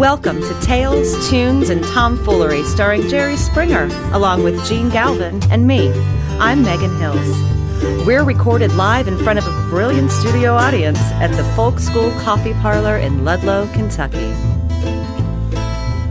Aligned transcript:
Welcome 0.00 0.40
to 0.40 0.60
Tales, 0.62 1.28
Tunes, 1.28 1.68
and 1.68 1.84
Tomfoolery 1.84 2.62
starring 2.62 3.06
Jerry 3.06 3.36
Springer, 3.36 3.84
along 4.14 4.42
with 4.42 4.66
Gene 4.66 4.88
Galvin 4.88 5.42
and 5.52 5.66
me. 5.66 5.92
I'm 6.40 6.62
Megan 6.62 6.96
Hills. 6.96 8.06
We're 8.06 8.24
recorded 8.24 8.72
live 8.76 9.08
in 9.08 9.18
front 9.18 9.38
of 9.38 9.46
a 9.46 9.68
brilliant 9.68 10.10
studio 10.10 10.54
audience 10.54 10.98
at 10.98 11.26
the 11.36 11.44
Folk 11.54 11.78
School 11.78 12.10
Coffee 12.12 12.54
Parlor 12.54 12.96
in 12.96 13.26
Ludlow, 13.26 13.68
Kentucky. 13.74 14.30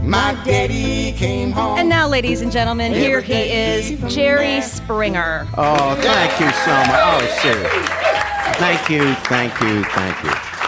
My 0.04 0.40
daddy 0.44 1.10
came 1.10 1.50
home. 1.50 1.76
And 1.76 1.88
now, 1.88 2.06
ladies 2.06 2.42
and 2.42 2.52
gentlemen, 2.52 2.92
here 2.92 3.20
he 3.20 3.32
is, 3.32 4.14
Jerry 4.14 4.60
Springer. 4.60 5.48
Oh, 5.58 5.96
thank 5.96 6.38
you 6.38 6.48
so 6.62 6.76
much. 6.76 6.90
Oh, 6.92 7.38
seriously. 7.42 7.82
Thank 8.54 8.88
you, 8.88 9.14
thank 9.24 9.60
you, 9.60 9.82
thank 9.82 10.22
you. 10.22 10.59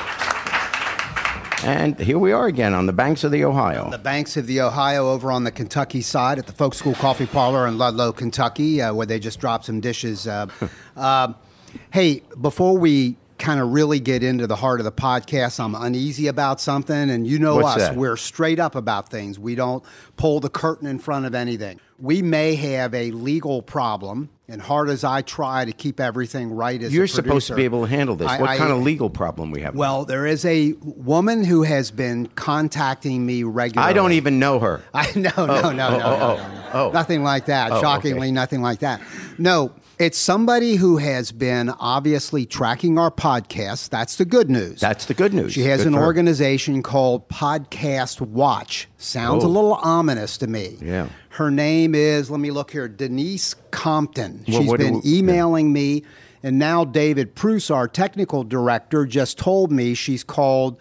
And 1.64 1.96
here 1.98 2.18
we 2.18 2.32
are 2.32 2.46
again 2.46 2.74
on 2.74 2.86
the 2.86 2.92
banks 2.92 3.22
of 3.22 3.30
the 3.30 3.44
Ohio. 3.44 3.88
the 3.90 3.98
banks 3.98 4.36
of 4.36 4.48
the 4.48 4.60
Ohio 4.60 5.10
over 5.10 5.30
on 5.30 5.44
the 5.44 5.52
Kentucky 5.52 6.00
side 6.00 6.38
at 6.40 6.46
the 6.46 6.52
Folk 6.52 6.74
School 6.74 6.94
Coffee 6.94 7.26
Parlor 7.26 7.68
in 7.68 7.78
Ludlow, 7.78 8.12
Kentucky, 8.12 8.82
uh, 8.82 8.92
where 8.92 9.06
they 9.06 9.20
just 9.20 9.38
dropped 9.38 9.66
some 9.66 9.80
dishes. 9.80 10.26
Uh, 10.26 10.46
uh, 10.96 11.32
hey, 11.92 12.22
before 12.40 12.76
we 12.76 13.16
kind 13.38 13.60
of 13.60 13.72
really 13.72 14.00
get 14.00 14.24
into 14.24 14.48
the 14.48 14.56
heart 14.56 14.80
of 14.80 14.84
the 14.84 14.92
podcast, 14.92 15.60
I'm 15.60 15.76
uneasy 15.76 16.26
about 16.26 16.60
something, 16.60 17.10
and 17.10 17.26
you 17.28 17.38
know 17.38 17.56
What's 17.56 17.80
us, 17.80 17.88
that? 17.88 17.96
we're 17.96 18.16
straight 18.16 18.58
up 18.58 18.74
about 18.74 19.08
things. 19.08 19.38
We 19.38 19.54
don't 19.54 19.84
pull 20.16 20.40
the 20.40 20.50
curtain 20.50 20.88
in 20.88 20.98
front 20.98 21.26
of 21.26 21.34
anything. 21.34 21.80
We 21.98 22.22
may 22.22 22.56
have 22.56 22.92
a 22.92 23.12
legal 23.12 23.62
problem, 23.62 24.30
and 24.52 24.61
hard 24.61 24.91
as 24.91 25.02
I 25.02 25.23
try 25.23 25.65
to 25.65 25.73
keep 25.73 25.98
everything 25.98 26.52
right 26.52 26.80
as 26.80 26.92
You're 26.92 27.06
supposed 27.06 27.47
to 27.47 27.55
be 27.55 27.65
able 27.65 27.87
to 27.87 27.88
handle 27.88 28.16
this. 28.16 28.29
I- 28.29 28.38
what 28.38 28.51
I- 28.51 28.59
kind 28.59 28.70
of 28.70 28.83
legal 28.83 29.09
problem 29.09 29.51
we 29.51 29.62
have? 29.62 29.75
Well, 29.75 30.05
there 30.05 30.27
is 30.27 30.44
a 30.44 30.75
woman 30.83 31.42
who 31.42 31.62
has 31.62 31.91
been 31.91 32.27
contacting 32.34 33.25
me 33.25 33.44
regularly. 33.44 33.91
I 33.91 33.94
don't 33.94 34.12
even 34.12 34.39
know 34.39 34.59
her. 34.59 34.83
I 34.94 35.11
no 35.17 35.31
no 35.36 35.47
oh, 35.47 35.47
no 35.47 35.47
no, 35.47 35.56
oh, 35.56 35.72
no, 35.72 35.86
oh, 35.86 35.98
no, 35.98 36.17
oh, 36.22 36.36
no. 36.36 36.70
oh. 36.75 36.91
nothing 36.92 37.25
like 37.25 37.47
that. 37.47 37.72
Oh, 37.72 37.81
Shockingly, 37.81 38.28
okay. 38.28 38.33
nothing 38.33 38.61
like 38.61 38.81
that. 38.81 39.00
No, 39.39 39.72
it's 39.98 40.18
somebody 40.18 40.76
who 40.76 40.96
has 40.96 41.30
been 41.32 41.70
obviously 41.70 42.44
tracking 42.46 42.98
our 42.98 43.10
podcast. 43.10 43.90
That's 43.90 44.16
the 44.16 44.24
good 44.24 44.50
news. 44.50 44.80
That's 44.80 45.04
the 45.06 45.14
good 45.14 45.32
news. 45.34 45.52
She 45.52 45.62
has 45.62 45.80
Good 45.80 45.88
an 45.88 45.92
her. 45.94 46.02
organization 46.04 46.82
called 46.82 47.28
Podcast 47.28 48.20
Watch. 48.20 48.88
Sounds 48.98 49.44
a 49.44 49.46
Oh. 49.46 49.50
little 49.50 49.74
ominous 49.74 50.38
to 50.38 50.46
me. 50.46 50.76
Yeah. 50.80 51.08
Her 51.30 51.50
name 51.50 51.94
is, 51.94 52.30
let 52.30 52.40
me 52.40 52.50
look 52.50 52.72
here, 52.72 52.88
Denise 52.88 53.54
Compton. 53.70 54.44
Well, 54.48 54.62
She's 54.62 54.72
been 54.72 55.00
we- 55.04 55.18
emailing 55.18 55.72
me, 55.72 56.02
and 56.42 56.58
now 56.58 56.84
David 56.84 57.34
Pruce, 57.34 57.70
our 57.70 57.86
technical 57.86 58.42
director, 58.44 59.06
just 59.06 59.38
told 59.38 59.70
me 59.70 59.94
she's 59.94 60.24
called 60.24 60.78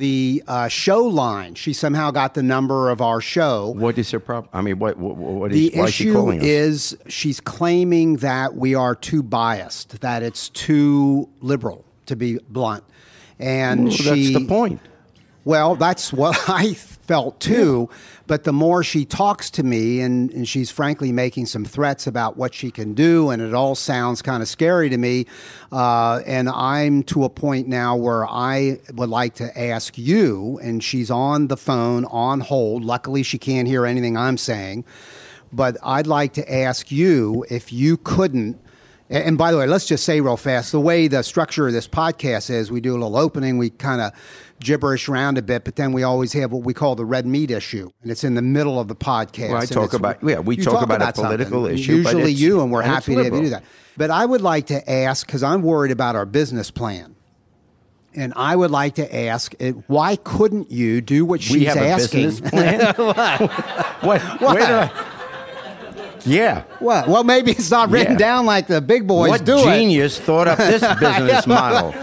the 0.00 0.42
uh, 0.48 0.66
show 0.68 1.04
line. 1.04 1.54
She 1.54 1.72
somehow 1.72 2.10
got 2.10 2.34
the 2.34 2.42
number 2.42 2.90
of 2.90 3.00
our 3.00 3.20
show. 3.20 3.68
What 3.76 3.96
is 3.98 4.10
her 4.10 4.18
problem? 4.18 4.50
I 4.52 4.62
mean, 4.62 4.78
what, 4.80 4.96
what, 4.98 5.16
what 5.16 5.52
is, 5.52 5.70
The 5.72 5.78
why 5.78 5.84
is 5.86 5.94
she 5.94 6.04
issue 6.04 6.12
calling 6.14 6.40
us? 6.40 6.44
is 6.46 6.96
she's 7.06 7.38
claiming 7.40 8.16
that 8.16 8.56
we 8.56 8.74
are 8.74 8.94
too 8.96 9.22
biased, 9.22 10.00
that 10.00 10.22
it's 10.24 10.48
too 10.48 11.28
liberal, 11.40 11.84
to 12.06 12.16
be 12.16 12.38
blunt. 12.48 12.82
And 13.38 13.84
Well, 13.84 13.90
she, 13.92 14.04
that's 14.32 14.42
the 14.42 14.48
point. 14.48 14.80
well, 15.44 15.76
that's 15.76 16.12
what 16.12 16.36
I 16.48 16.74
felt 16.74 17.40
too. 17.40 17.88
But 18.30 18.44
the 18.44 18.52
more 18.52 18.84
she 18.84 19.04
talks 19.04 19.50
to 19.50 19.64
me, 19.64 20.00
and, 20.02 20.30
and 20.30 20.48
she's 20.48 20.70
frankly 20.70 21.10
making 21.10 21.46
some 21.46 21.64
threats 21.64 22.06
about 22.06 22.36
what 22.36 22.54
she 22.54 22.70
can 22.70 22.94
do, 22.94 23.30
and 23.30 23.42
it 23.42 23.54
all 23.54 23.74
sounds 23.74 24.22
kind 24.22 24.40
of 24.40 24.48
scary 24.48 24.88
to 24.88 24.96
me. 24.96 25.26
Uh, 25.72 26.20
and 26.24 26.48
I'm 26.48 27.02
to 27.14 27.24
a 27.24 27.28
point 27.28 27.66
now 27.66 27.96
where 27.96 28.24
I 28.24 28.78
would 28.94 29.08
like 29.08 29.34
to 29.34 29.60
ask 29.60 29.98
you, 29.98 30.60
and 30.62 30.80
she's 30.80 31.10
on 31.10 31.48
the 31.48 31.56
phone 31.56 32.04
on 32.04 32.38
hold. 32.38 32.84
Luckily, 32.84 33.24
she 33.24 33.36
can't 33.36 33.66
hear 33.66 33.84
anything 33.84 34.16
I'm 34.16 34.38
saying. 34.38 34.84
But 35.52 35.76
I'd 35.82 36.06
like 36.06 36.34
to 36.34 36.54
ask 36.54 36.92
you 36.92 37.44
if 37.50 37.72
you 37.72 37.96
couldn't. 37.96 38.60
And 39.10 39.36
by 39.36 39.50
the 39.50 39.58
way, 39.58 39.66
let's 39.66 39.86
just 39.86 40.04
say 40.04 40.20
real 40.20 40.36
fast 40.36 40.70
the 40.70 40.78
way 40.80 41.08
the 41.08 41.22
structure 41.22 41.66
of 41.66 41.72
this 41.72 41.88
podcast 41.88 42.48
is 42.48 42.70
we 42.70 42.80
do 42.80 42.92
a 42.92 42.98
little 42.98 43.16
opening, 43.16 43.58
we 43.58 43.70
kind 43.70 44.00
of 44.00 44.12
gibberish 44.60 45.08
around 45.08 45.36
a 45.36 45.42
bit, 45.42 45.64
but 45.64 45.74
then 45.74 45.92
we 45.92 46.04
always 46.04 46.32
have 46.34 46.52
what 46.52 46.62
we 46.62 46.72
call 46.72 46.94
the 46.94 47.04
red 47.04 47.26
meat 47.26 47.50
issue. 47.50 47.90
And 48.02 48.12
it's 48.12 48.22
in 48.22 48.34
the 48.34 48.42
middle 48.42 48.78
of 48.78 48.86
the 48.86 48.94
podcast. 48.94 49.50
Well, 49.50 49.62
I 49.62 49.66
talk 49.66 49.94
about- 49.94 50.22
yeah, 50.22 50.38
we 50.38 50.56
you 50.58 50.62
talk 50.62 50.82
about 50.84 51.02
a 51.02 51.06
something. 51.06 51.24
political 51.24 51.66
issue, 51.66 51.96
Usually 51.96 52.30
you, 52.30 52.60
and 52.62 52.70
we're 52.70 52.82
and 52.82 52.90
happy 52.92 53.16
to 53.16 53.24
have 53.24 53.34
you 53.34 53.40
do 53.42 53.48
that. 53.50 53.64
But 53.96 54.10
I 54.12 54.24
would 54.24 54.42
like 54.42 54.66
to 54.66 54.88
ask, 54.88 55.26
because 55.26 55.42
I'm 55.42 55.62
worried 55.62 55.90
about 55.90 56.14
our 56.14 56.24
business 56.26 56.70
plan. 56.70 57.16
And 58.14 58.32
I 58.36 58.54
would 58.54 58.70
like 58.70 58.94
to 58.96 59.16
ask, 59.16 59.54
why 59.88 60.16
couldn't 60.16 60.70
you 60.70 61.00
do 61.00 61.24
what 61.24 61.42
she's 61.42 61.56
we 61.56 61.64
have 61.64 61.76
asking? 61.78 62.20
a 62.20 62.26
business 62.26 62.50
plan. 62.50 62.80
what? 64.02 64.22
Where 64.40 64.54
did 64.54 64.62
I? 64.70 65.16
Yeah. 66.26 66.62
What? 66.78 67.08
Well, 67.08 67.24
maybe 67.24 67.50
it's 67.52 67.70
not 67.70 67.90
written 67.90 68.12
Yeah. 68.12 68.18
down 68.18 68.46
like 68.46 68.66
the 68.66 68.80
big 68.80 69.06
boys 69.06 69.28
what 69.30 69.44
do 69.44 69.58
it. 69.58 69.64
genius 69.64 70.18
thought 70.18 70.48
up 70.48 70.58
this 70.58 70.80
business 71.00 71.46
model? 71.46 71.94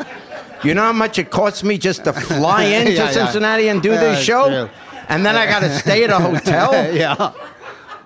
You 0.64 0.74
know 0.74 0.82
how 0.84 0.94
much 0.94 1.20
it 1.20 1.30
costs 1.30 1.64
me 1.64 1.78
just 1.78 2.04
to 2.06 2.14
fly 2.14 2.64
into 2.78 2.94
Yeah, 2.94 3.04
yeah. 3.06 3.12
Cincinnati 3.12 3.68
and 3.70 3.82
do 3.82 3.92
this 3.92 4.24
show? 4.24 4.70
And 5.10 5.26
then 5.26 5.36
I 5.36 5.46
got 5.46 5.60
to 5.60 5.70
stay 5.80 6.04
at 6.04 6.10
a 6.10 6.20
hotel? 6.20 6.94
yeah. 6.94 7.32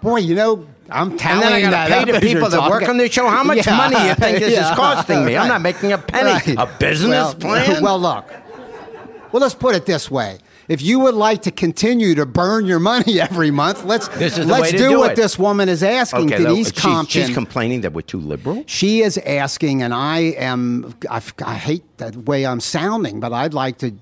Boy, 0.02 0.18
you 0.20 0.36
know, 0.36 0.68
I'm 0.90 1.18
telling 1.18 1.44
And 1.44 1.64
then 1.64 1.74
I 1.74 1.88
got 1.90 2.06
to 2.06 2.06
pay 2.06 2.12
the 2.12 2.20
people 2.20 2.50
that 2.50 2.70
work 2.70 2.88
on 2.90 2.98
the 2.98 3.10
show. 3.10 3.28
How 3.30 3.44
much 3.44 3.66
Yeah. 3.66 3.78
money 3.78 4.08
you 4.08 4.16
think 4.16 4.40
this 4.40 4.54
Yeah. 4.54 4.70
is 4.72 4.76
costing 4.76 5.24
me? 5.26 5.38
I'm 5.38 5.48
not 5.48 5.62
making 5.62 5.94
a 5.94 5.98
penny. 5.98 6.32
Right. 6.32 6.56
A 6.58 6.66
business 6.80 7.12
well, 7.12 7.36
plan? 7.36 7.82
Well, 7.84 8.00
look. 8.00 8.26
Well, 9.32 9.42
let's 9.42 9.54
put 9.56 9.76
it 9.76 9.86
this 9.86 10.12
way. 10.12 10.40
If 10.68 10.82
you 10.82 11.00
would 11.02 11.16
like 11.16 11.42
to 11.44 11.52
continue 11.52 12.16
to 12.16 12.26
burn 12.26 12.66
your 12.66 12.80
money 12.80 13.20
every 13.22 13.52
month, 13.52 13.84
let's 13.84 14.08
let's 14.18 14.72
do, 14.72 14.78
do 14.78 15.00
what 15.00 15.12
it. 15.12 15.16
this 15.16 15.38
woman 15.38 15.70
is 15.70 15.84
asking. 15.84 16.34
okay, 16.34 16.44
Denise 16.44 16.68
she's, 16.68 16.82
Compton. 16.82 17.26
she's 17.26 17.34
complaining 17.34 17.82
that 17.82 17.94
we're 17.94 18.02
too 18.02 18.20
liberal. 18.20 18.64
She 18.68 19.02
is 19.02 19.18
asking, 19.20 19.82
and 19.82 19.94
I 19.94 20.20
am, 20.38 20.96
I, 21.10 21.22
I 21.46 21.56
hate 21.56 21.98
the 21.98 22.18
way 22.20 22.46
I'm 22.46 22.60
sounding, 22.60 23.20
but 23.20 23.34
I'd 23.34 23.54
like 23.54 23.78
to 23.80 23.94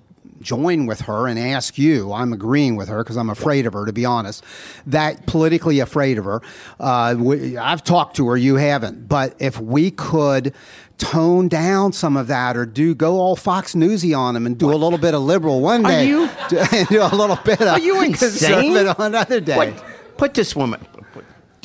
join 0.41 0.85
with 0.85 1.01
her 1.01 1.27
and 1.27 1.37
ask 1.37 1.77
you, 1.77 2.13
I'm 2.13 2.33
agreeing 2.33 2.75
with 2.75 2.87
her 2.89 3.03
because 3.03 3.17
I'm 3.17 3.29
afraid 3.29 3.65
of 3.65 3.73
her, 3.73 3.85
to 3.85 3.93
be 3.93 4.05
honest, 4.05 4.43
that 4.87 5.25
politically 5.25 5.79
afraid 5.79 6.17
of 6.17 6.25
her. 6.25 6.41
Uh, 6.79 7.15
we, 7.17 7.57
I've 7.57 7.83
talked 7.83 8.15
to 8.17 8.27
her, 8.29 8.37
you 8.37 8.55
haven't, 8.55 9.07
but 9.07 9.35
if 9.39 9.59
we 9.59 9.91
could 9.91 10.53
tone 10.99 11.47
down 11.47 11.91
some 11.93 12.15
of 12.15 12.27
that 12.27 12.55
or 12.55 12.65
do 12.65 12.93
go 12.93 13.15
all 13.19 13.35
Fox 13.35 13.73
Newsy 13.73 14.13
on 14.13 14.33
them 14.35 14.45
and 14.45 14.57
do 14.57 14.71
a 14.71 14.75
little 14.75 14.99
bit 14.99 15.13
of 15.15 15.21
liberal 15.23 15.61
one 15.61 15.85
Are 15.85 15.89
day 15.91 16.07
you- 16.07 16.29
do, 16.49 16.59
and 16.59 16.87
do 16.89 17.01
a 17.01 17.09
little 17.15 17.37
bit 17.37 17.61
of 17.61 17.67
Are 17.69 17.79
you 17.79 18.01
insane? 18.03 18.75
on 18.87 18.95
another 18.99 19.39
day. 19.39 19.55
What? 19.57 19.83
Put 20.17 20.33
this 20.35 20.55
woman. 20.55 20.85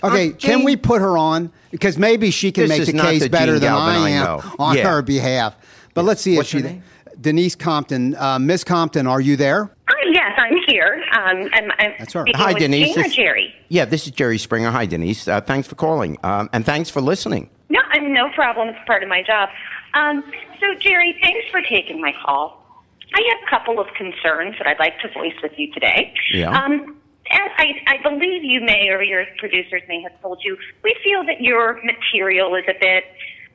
Okay, 0.03 0.31
can 0.31 0.59
Gene- 0.59 0.65
we 0.65 0.77
put 0.77 1.01
her 1.01 1.17
on? 1.19 1.51
Because 1.71 1.99
maybe 1.99 2.31
she 2.31 2.53
can 2.53 2.69
This 2.69 2.79
make 2.79 2.87
the 2.97 3.03
case 3.03 3.23
the 3.23 3.29
better 3.31 3.53
Gene 3.55 3.63
than 3.63 3.73
I 3.73 3.97
I 4.07 4.09
am 4.11 4.25
know. 4.25 4.43
on 4.59 4.77
Yeah. 4.77 4.89
her 4.91 5.03
behalf. 5.03 5.57
But 5.95 6.05
let's 6.05 6.21
see 6.21 6.37
What's 6.37 6.53
if 6.55 6.63
her 6.63 6.69
she. 6.69 6.75
name? 6.75 6.83
Denise 7.21 7.55
Compton, 7.55 8.15
uh, 8.17 8.39
Miss 8.39 8.65
Compton, 8.65 9.07
are 9.07 9.21
you 9.21 9.37
there? 9.37 9.71
Hi, 9.89 10.11
yes, 10.13 10.33
I'm 10.37 10.57
here. 10.69 11.03
Um, 11.13 11.49
I'm, 11.55 11.71
I'm 11.79 11.93
That's 11.99 12.13
her. 12.13 12.27
Hi, 12.35 12.53
Denise. 12.53 12.89
Gene 12.89 12.99
or 12.99 13.03
This- 13.05 13.15
Jerry. 13.15 13.55
Yeah, 13.69 13.85
this 13.87 14.05
is 14.07 14.13
Jerry 14.13 14.37
Springer. 14.37 14.71
Hi, 14.71 14.85
Denise. 14.85 15.27
Uh, 15.27 15.41
thanks 15.41 15.67
for 15.67 15.75
calling. 15.75 16.19
Um, 16.23 16.51
and 16.53 16.67
thanks 16.67 16.91
for 16.91 17.01
listening. 17.01 17.49
No, 17.69 17.81
I'm 17.91 18.13
no 18.13 18.29
problem. 18.35 18.69
It's 18.69 18.79
part 18.87 19.03
of 19.03 19.09
my 19.09 19.23
job. 19.23 19.49
Um, 19.95 20.23
so, 20.61 20.75
Jerry, 20.81 21.17
thanks 21.23 21.47
for 21.51 21.61
taking 21.63 22.01
my 22.01 22.13
call. 22.25 22.61
I 23.15 23.23
have 23.31 23.39
a 23.47 23.51
couple 23.51 23.79
of 23.81 23.87
concerns 23.97 24.57
that 24.59 24.67
I'd 24.67 24.79
like 24.79 24.99
to 25.01 25.09
voice 25.13 25.35
with 25.43 25.53
you 25.57 25.73
today. 25.73 26.13
Yeah. 26.33 26.51
Um, 26.51 26.97
as 27.31 27.51
I, 27.57 27.73
I 27.87 28.03
believe 28.03 28.45
you 28.45 28.61
may, 28.61 28.89
or 28.91 29.03
your 29.03 29.25
producers 29.39 29.83
may 29.89 30.03
have 30.03 30.21
told 30.21 30.41
you, 30.45 30.59
we 30.83 30.95
feel 31.03 31.25
that 31.25 31.41
your 31.41 31.81
material 31.85 32.55
is 32.55 32.65
a 32.69 32.75
bit, 32.79 33.05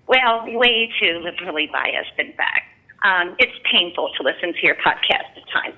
well, 0.08 0.46
way 0.58 0.90
too 1.00 1.20
liberally 1.24 1.70
biased, 1.72 2.12
in 2.18 2.34
fact. 2.34 2.66
Um, 3.04 3.36
it's 3.38 3.52
painful 3.72 4.12
to 4.18 4.24
listen 4.24 4.54
to 4.54 4.60
your 4.66 4.76
podcast 4.76 5.38
at 5.38 5.50
times. 5.54 5.76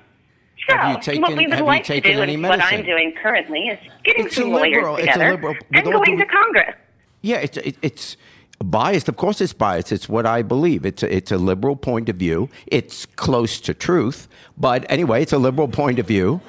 So, 0.70 0.78
Have 0.78 0.96
you 0.96 1.02
taken- 1.02 1.22
what 1.22 1.36
we 1.36 1.48
would 1.48 1.60
like 1.62 1.84
to 1.86 2.00
do, 2.00 2.22
any 2.22 2.36
and 2.36 2.44
what? 2.44 2.62
I'm 2.62 2.84
doing 2.84 3.14
currently, 3.22 3.68
is 3.68 3.80
getting 4.06 4.26
It's 4.28 4.38
a 4.38 4.42
some 4.42 4.52
lawyers 4.52 4.76
liberal- 4.76 4.96
it's 4.98 5.08
a 5.08 5.12
together 5.14 5.32
liberal- 5.32 5.56
and 5.74 5.84
going 5.86 6.18
to 6.20 6.26
Congress. 6.28 6.76
Yeah, 7.24 7.38
it's 7.38 7.58
it, 7.58 7.76
it's 7.82 8.18
biased. 8.64 9.10
Of 9.10 9.18
course, 9.18 9.42
it's 9.42 9.54
biased. 9.54 9.92
It's 9.92 10.10
what 10.10 10.26
I 10.26 10.42
believe. 10.42 10.86
It's 10.86 11.04
a, 11.04 11.14
it's 11.14 11.32
a 11.32 11.38
liberal 11.38 11.76
point 11.76 12.10
of 12.10 12.16
view. 12.16 12.50
It's 12.68 13.06
close 13.06 13.60
to 13.62 13.74
truth, 13.74 14.28
but 14.58 14.86
anyway, 14.90 15.22
it's 15.22 15.34
a 15.34 15.38
liberal 15.38 15.68
point 15.68 16.00
of 16.00 16.08
view, 16.08 16.42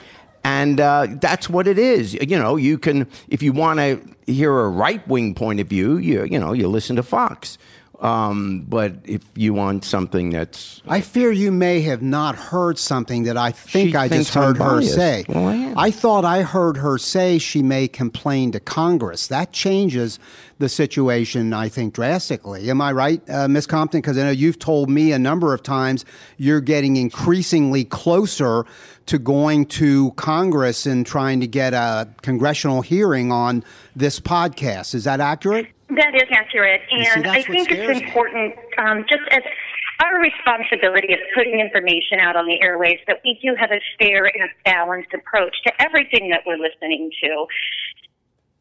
and 0.44 0.80
uh, 0.80 1.06
that's 1.20 1.48
what 1.48 1.66
it 1.66 1.78
is. 1.78 2.14
You 2.14 2.38
know, 2.38 2.56
you 2.56 2.78
can 2.78 3.06
if 3.28 3.42
you 3.42 3.52
want 3.52 3.78
to 3.78 4.00
hear 4.26 4.60
a 4.60 4.68
right 4.68 5.06
wing 5.08 5.34
point 5.34 5.60
of 5.60 5.68
view, 5.68 5.96
you 5.96 6.24
you 6.24 6.38
know, 6.38 6.52
you 6.52 6.68
listen 6.68 6.96
to 6.96 7.02
Fox. 7.02 7.58
Um, 8.02 8.64
but 8.68 8.94
if 9.04 9.22
you 9.36 9.54
want 9.54 9.84
something 9.84 10.30
that's 10.30 10.82
I 10.88 11.00
fear 11.00 11.30
you 11.30 11.52
may 11.52 11.82
have 11.82 12.02
not 12.02 12.34
heard 12.34 12.76
something 12.76 13.22
that 13.24 13.36
I 13.36 13.52
think 13.52 13.94
I 13.94 14.08
just 14.08 14.36
I'm 14.36 14.42
heard 14.42 14.58
her 14.58 14.80
biased. 14.80 14.94
say. 14.94 15.24
Well, 15.28 15.46
I. 15.46 15.86
I 15.86 15.90
thought 15.92 16.24
I 16.24 16.42
heard 16.42 16.78
her 16.78 16.98
say 16.98 17.38
she 17.38 17.62
may 17.62 17.86
complain 17.86 18.50
to 18.52 18.60
Congress. 18.60 19.28
That 19.28 19.52
changes 19.52 20.18
the 20.58 20.68
situation, 20.68 21.52
I 21.52 21.68
think, 21.68 21.94
drastically. 21.94 22.68
Am 22.70 22.80
I 22.80 22.90
right, 22.90 23.22
uh, 23.30 23.46
Ms. 23.46 23.68
Compton? 23.68 24.00
Because 24.00 24.18
I 24.18 24.24
know 24.24 24.30
you've 24.30 24.58
told 24.58 24.90
me 24.90 25.12
a 25.12 25.18
number 25.18 25.54
of 25.54 25.62
times 25.62 26.04
you're 26.38 26.60
getting 26.60 26.96
increasingly 26.96 27.84
closer 27.84 28.64
to 29.06 29.18
going 29.18 29.66
to 29.66 30.10
Congress 30.12 30.86
and 30.86 31.06
trying 31.06 31.40
to 31.40 31.46
get 31.46 31.72
a 31.72 32.08
congressional 32.22 32.82
hearing 32.82 33.30
on 33.30 33.62
this 33.94 34.18
podcast. 34.18 34.94
Is 34.94 35.04
that 35.04 35.20
accurate? 35.20 35.68
That 35.96 36.14
is 36.14 36.28
accurate, 36.30 36.82
You 36.90 37.04
see, 37.04 37.10
and 37.14 37.26
I 37.26 37.42
think 37.42 37.70
it's 37.70 38.00
important, 38.00 38.54
um, 38.78 39.04
just 39.08 39.22
as 39.30 39.42
our 40.04 40.20
responsibility 40.20 41.12
of 41.12 41.20
putting 41.34 41.60
information 41.60 42.18
out 42.18 42.36
on 42.36 42.46
the 42.46 42.60
airways, 42.62 42.98
that 43.06 43.20
we 43.24 43.38
do 43.42 43.54
have 43.58 43.70
a 43.70 43.80
fair 43.98 44.24
and 44.24 44.44
a 44.44 44.48
balanced 44.64 45.12
approach 45.14 45.54
to 45.66 45.72
everything 45.82 46.30
that 46.30 46.40
we're 46.46 46.56
listening 46.58 47.10
to. 47.22 47.46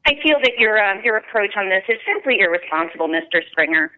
I 0.05 0.15
feel 0.23 0.37
that 0.43 0.57
your 0.57 0.83
um, 0.83 1.01
your 1.03 1.17
approach 1.17 1.51
on 1.55 1.69
this 1.69 1.83
is 1.87 1.97
simply 2.05 2.39
irresponsible, 2.39 3.07
Mr. 3.07 3.41
Springer. 3.51 3.91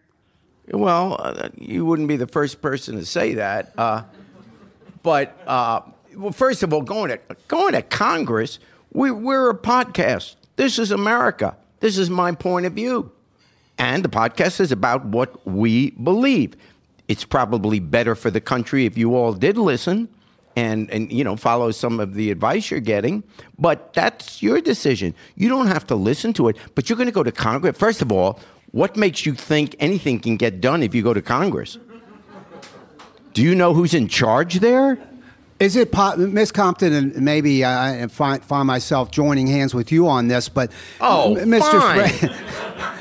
Well, 0.71 1.17
uh, 1.19 1.49
you 1.57 1.85
wouldn't 1.85 2.07
be 2.07 2.17
the 2.17 2.27
first 2.27 2.61
person 2.61 2.95
to 2.95 3.05
say 3.05 3.35
that. 3.35 3.73
Uh, 3.77 4.03
but 5.01 5.37
uh, 5.47 5.81
well, 6.15 6.31
first 6.31 6.63
of 6.63 6.73
all, 6.73 6.81
going 6.81 7.09
to 7.11 7.19
going 7.47 7.73
to 7.73 7.81
Congress, 7.81 8.59
we, 8.91 9.11
we're 9.11 9.49
a 9.49 9.57
podcast. 9.57 10.35
This 10.55 10.77
is 10.77 10.91
America. 10.91 11.57
This 11.79 11.97
is 11.97 12.09
my 12.09 12.31
point 12.31 12.65
of 12.65 12.73
view, 12.73 13.11
and 13.83 14.01
the 14.01 14.09
podcast 14.09 14.61
is 14.61 14.71
about 14.71 15.03
what 15.03 15.45
we 15.45 15.91
believe. 15.91 16.55
It's 17.09 17.25
probably 17.25 17.79
better 17.81 18.15
for 18.15 18.31
the 18.31 18.39
country 18.39 18.85
if 18.85 18.97
you 18.97 19.13
all 19.13 19.33
did 19.33 19.57
listen 19.57 20.07
and 20.55 20.89
and 20.89 21.11
you 21.11 21.23
know 21.23 21.35
follow 21.35 21.69
some 21.71 21.99
of 21.99 22.13
the 22.13 22.31
advice 22.31 22.71
you're 22.71 22.79
getting. 22.79 23.23
But 23.59 23.93
that's 23.93 24.41
your 24.41 24.61
decision. 24.61 25.13
You 25.35 25.49
don't 25.49 25.67
have 25.67 25.85
to 25.87 25.95
listen 25.95 26.31
to 26.33 26.47
it 26.47 26.55
but 26.75 26.87
you're 26.87 26.95
going 26.95 27.07
to 27.07 27.19
go 27.21 27.23
to 27.23 27.31
congress. 27.31 27.77
First 27.77 28.01
of 28.01 28.09
all 28.09 28.39
what 28.71 28.95
makes 28.95 29.25
you 29.25 29.33
think 29.33 29.75
anything 29.79 30.19
can 30.19 30.37
get 30.37 30.61
done 30.61 30.81
if 30.81 30.95
you 30.95 31.03
go 31.03 31.13
to 31.13 31.21
congress? 31.21 31.77
Do 33.33 33.41
you 33.41 33.53
know 33.53 33.73
who's 33.73 33.93
in 33.93 34.07
charge 34.07 34.59
there 34.59 34.97
Is 35.59 35.75
it, 35.75 35.91
po- 35.91 36.17
Miss 36.17 36.51
Compton, 36.51 36.93
and 36.93 37.21
maybe 37.21 37.63
I 37.63 38.07
find, 38.07 38.43
find 38.43 38.67
myself 38.67 39.11
joining 39.11 39.47
hands 39.47 39.73
with 39.73 39.91
you 39.91 40.07
on 40.07 40.27
this, 40.27 40.49
but 40.49 40.71
oh 40.99 41.35
Mr. 41.39 41.79
fine. 41.79 42.35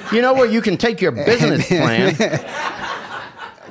You 0.13 0.21
know 0.21 0.35
what 0.35 0.53
you 0.53 0.61
can 0.61 0.77
take 0.77 1.01
your 1.01 1.13
business 1.13 1.67
plan 1.69 2.15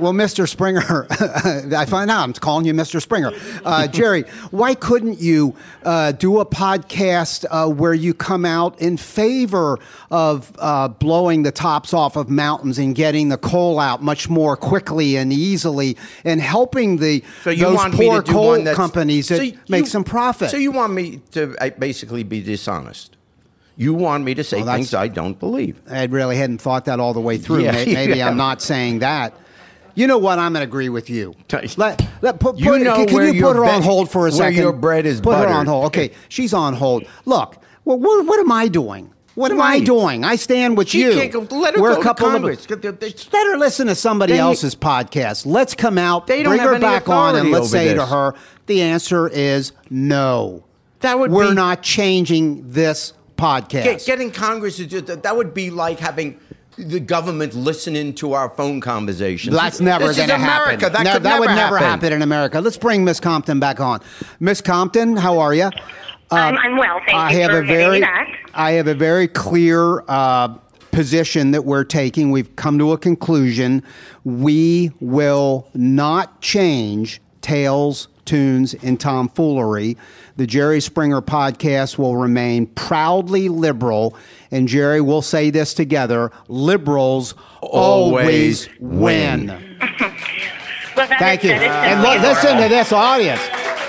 well, 0.01 0.13
Mr. 0.13 0.49
Springer, 0.49 1.05
I 1.75 1.85
find 1.85 2.09
out 2.09 2.23
I'm 2.23 2.33
calling 2.33 2.65
you 2.65 2.73
Mr. 2.73 3.01
Springer. 3.01 3.31
Uh, 3.63 3.87
Jerry, 3.87 4.23
why 4.49 4.73
couldn't 4.73 5.19
you 5.19 5.55
uh, 5.83 6.11
do 6.13 6.39
a 6.39 6.45
podcast 6.45 7.45
uh, 7.49 7.69
where 7.69 7.93
you 7.93 8.13
come 8.13 8.43
out 8.43 8.79
in 8.81 8.97
favor 8.97 9.77
of 10.09 10.51
uh, 10.59 10.87
blowing 10.87 11.43
the 11.43 11.51
tops 11.51 11.93
off 11.93 12.15
of 12.15 12.29
mountains 12.29 12.77
and 12.79 12.95
getting 12.95 13.29
the 13.29 13.37
coal 13.37 13.79
out 13.79 14.01
much 14.01 14.27
more 14.29 14.57
quickly 14.57 15.15
and 15.15 15.31
easily 15.31 15.95
and 16.25 16.41
helping 16.41 16.97
the 16.97 17.23
So 17.43 17.53
those 17.53 17.95
poor 17.95 18.21
coal 18.23 18.63
companies 18.73 19.27
that 19.29 19.37
So 19.37 19.43
you- 19.43 19.57
make 19.69 19.87
some 19.87 20.03
profit? 20.03 20.49
So 20.49 20.57
you 20.57 20.71
want 20.71 20.93
me 20.93 21.21
to 21.31 21.55
uh, 21.63 21.69
basically 21.77 22.23
be 22.23 22.41
dishonest? 22.41 23.15
You 23.77 23.93
want 23.93 24.23
me 24.25 24.35
to 24.35 24.43
say 24.43 24.61
Well, 24.61 24.75
things 24.75 24.93
I 24.93 25.07
don't 25.07 25.39
believe? 25.39 25.81
I 25.89 26.05
really 26.05 26.35
hadn't 26.37 26.59
thought 26.59 26.85
that 26.85 26.99
all 26.99 27.13
the 27.13 27.21
way 27.21 27.37
through. 27.37 27.63
Yeah, 27.63 27.71
May- 27.71 27.85
Maybe 27.93 28.17
yeah. 28.17 28.27
I'm 28.27 28.37
not 28.37 28.61
saying 28.61 28.99
that. 28.99 29.33
You 29.95 30.07
know 30.07 30.17
what? 30.17 30.39
I'm 30.39 30.53
going 30.53 30.61
to 30.61 30.67
agree 30.69 30.89
with 30.89 31.09
you. 31.09 31.33
Let, 31.77 32.05
let 32.21 32.39
put, 32.39 32.57
You 32.57 32.71
put- 32.71 32.81
know 32.81 32.95
can, 32.95 33.07
can 33.07 33.33
you 33.35 33.41
put 33.41 33.55
her 33.55 33.65
on 33.65 33.81
hold 33.81 34.09
for 34.09 34.19
a 34.21 34.23
where 34.23 34.31
second? 34.31 34.59
your 34.61 34.73
bread 34.73 35.05
is 35.05 35.21
Put 35.21 35.37
her 35.37 35.47
on 35.47 35.65
hold. 35.65 35.85
Okay, 35.87 36.11
she's 36.29 36.53
on 36.53 36.73
hold. 36.73 37.03
Look, 37.25 37.57
well, 37.85 37.97
what, 37.99 38.25
what 38.25 38.39
am 38.39 38.51
I 38.51 38.67
doing? 38.67 39.11
What 39.35 39.51
am 39.51 39.61
I 39.61 39.79
doing? 39.79 40.25
I 40.25 40.35
stand 40.35 40.75
with 40.77 40.89
She 40.89 41.03
you. 41.03 41.27
go- 41.29 41.39
let 41.55 41.75
her 41.75 41.81
We're 41.81 41.89
go 41.93 41.95
a 41.95 41.97
to 41.97 42.03
couple 42.03 42.29
Congress. 42.29 42.61
Of, 42.61 42.67
Get 42.67 42.81
the- 42.81 42.91
they- 43.07 43.13
let 43.31 43.47
her 43.47 43.57
listen 43.57 43.87
to 43.87 43.95
somebody 43.95 44.33
They- 44.33 44.39
else's 44.39 44.75
podcast. 44.75 45.45
Let's 45.45 45.73
come 45.73 45.97
out, 45.97 46.27
They 46.27 46.43
don't 46.43 46.57
bring 46.57 46.67
her 46.67 46.79
back 46.79 47.07
on, 47.07 47.35
and 47.37 47.49
let's 47.51 47.69
say 47.71 47.93
to 47.93 48.05
her, 48.05 48.33
the 48.67 48.81
answer 48.81 49.27
is 49.29 49.71
no. 49.89 50.63
That 50.99 51.17
would 51.17 51.31
We're 51.31 51.49
be- 51.49 51.55
not 51.55 51.81
changing 51.81 52.69
this 52.71 53.13
podcast. 53.37 53.83
Get, 53.85 54.05
getting 54.05 54.31
Congress 54.31 54.75
to 54.77 54.85
do 54.85 54.99
that, 55.01 55.23
that 55.23 55.35
would 55.37 55.53
be 55.53 55.69
like 55.71 55.99
having 55.99 56.37
the 56.81 56.99
government 56.99 57.53
listening 57.53 58.13
to 58.15 58.33
our 58.33 58.49
phone 58.49 58.81
conversations. 58.81 59.55
That's 59.55 59.79
never 59.79 60.13
going 60.13 60.27
to 60.27 60.37
happen. 60.37 60.75
America. 60.75 60.89
That, 60.89 61.03
No, 61.03 61.13
could 61.13 61.23
that 61.23 61.29
never 61.29 61.39
would 61.41 61.47
never 61.55 61.77
happen. 61.77 61.89
happen 61.89 62.13
in 62.13 62.21
America. 62.21 62.59
Let's 62.61 62.77
bring 62.77 63.03
Miss 63.05 63.19
Compton 63.19 63.59
back 63.59 63.79
on. 63.79 64.01
Miss 64.39 64.61
Compton, 64.61 65.15
how 65.15 65.39
are 65.39 65.53
you? 65.53 65.69
I'm, 66.31 66.57
I'm 66.57 66.77
well, 66.77 66.99
thank 67.05 67.17
I 67.17 67.31
you 67.33 67.39
have 67.41 67.51
for 67.51 67.59
a 67.61 67.65
very, 67.65 67.99
me. 67.99 68.07
I 68.53 68.71
have 68.71 68.87
a 68.87 68.93
very 68.93 69.27
clear 69.27 70.03
uh, 70.07 70.47
position 70.91 71.51
that 71.51 71.65
we're 71.65 71.83
taking. 71.83 72.31
We've 72.31 72.55
come 72.55 72.77
to 72.79 72.93
a 72.93 72.97
conclusion. 72.97 73.83
We 74.23 74.91
will 75.01 75.67
not 75.73 76.41
change 76.41 77.21
Tales, 77.41 78.07
Tunes, 78.25 78.73
and 78.75 78.99
Tomfoolery. 78.99 79.97
The 80.37 80.47
Jerry 80.47 80.79
Springer 80.79 81.21
podcast 81.21 81.97
will 81.97 82.15
remain 82.15 82.65
proudly 82.67 83.49
liberal. 83.49 84.15
And 84.51 84.67
Jerry, 84.67 84.99
we'll 85.01 85.21
say 85.21 85.49
this 85.49 85.73
together: 85.73 86.31
liberals 86.47 87.33
always, 87.61 88.67
Always 88.67 88.69
win. 88.79 89.47
win. 89.47 89.77
Well, 90.93 91.07
Thank 91.07 91.43
you. 91.43 91.49
that 91.51 91.63
is 91.63 91.71
And 91.71 92.01
look, 92.01 92.19
listen 92.21 92.57
to 92.61 92.67
this 92.67 92.91
audience. 92.91 93.39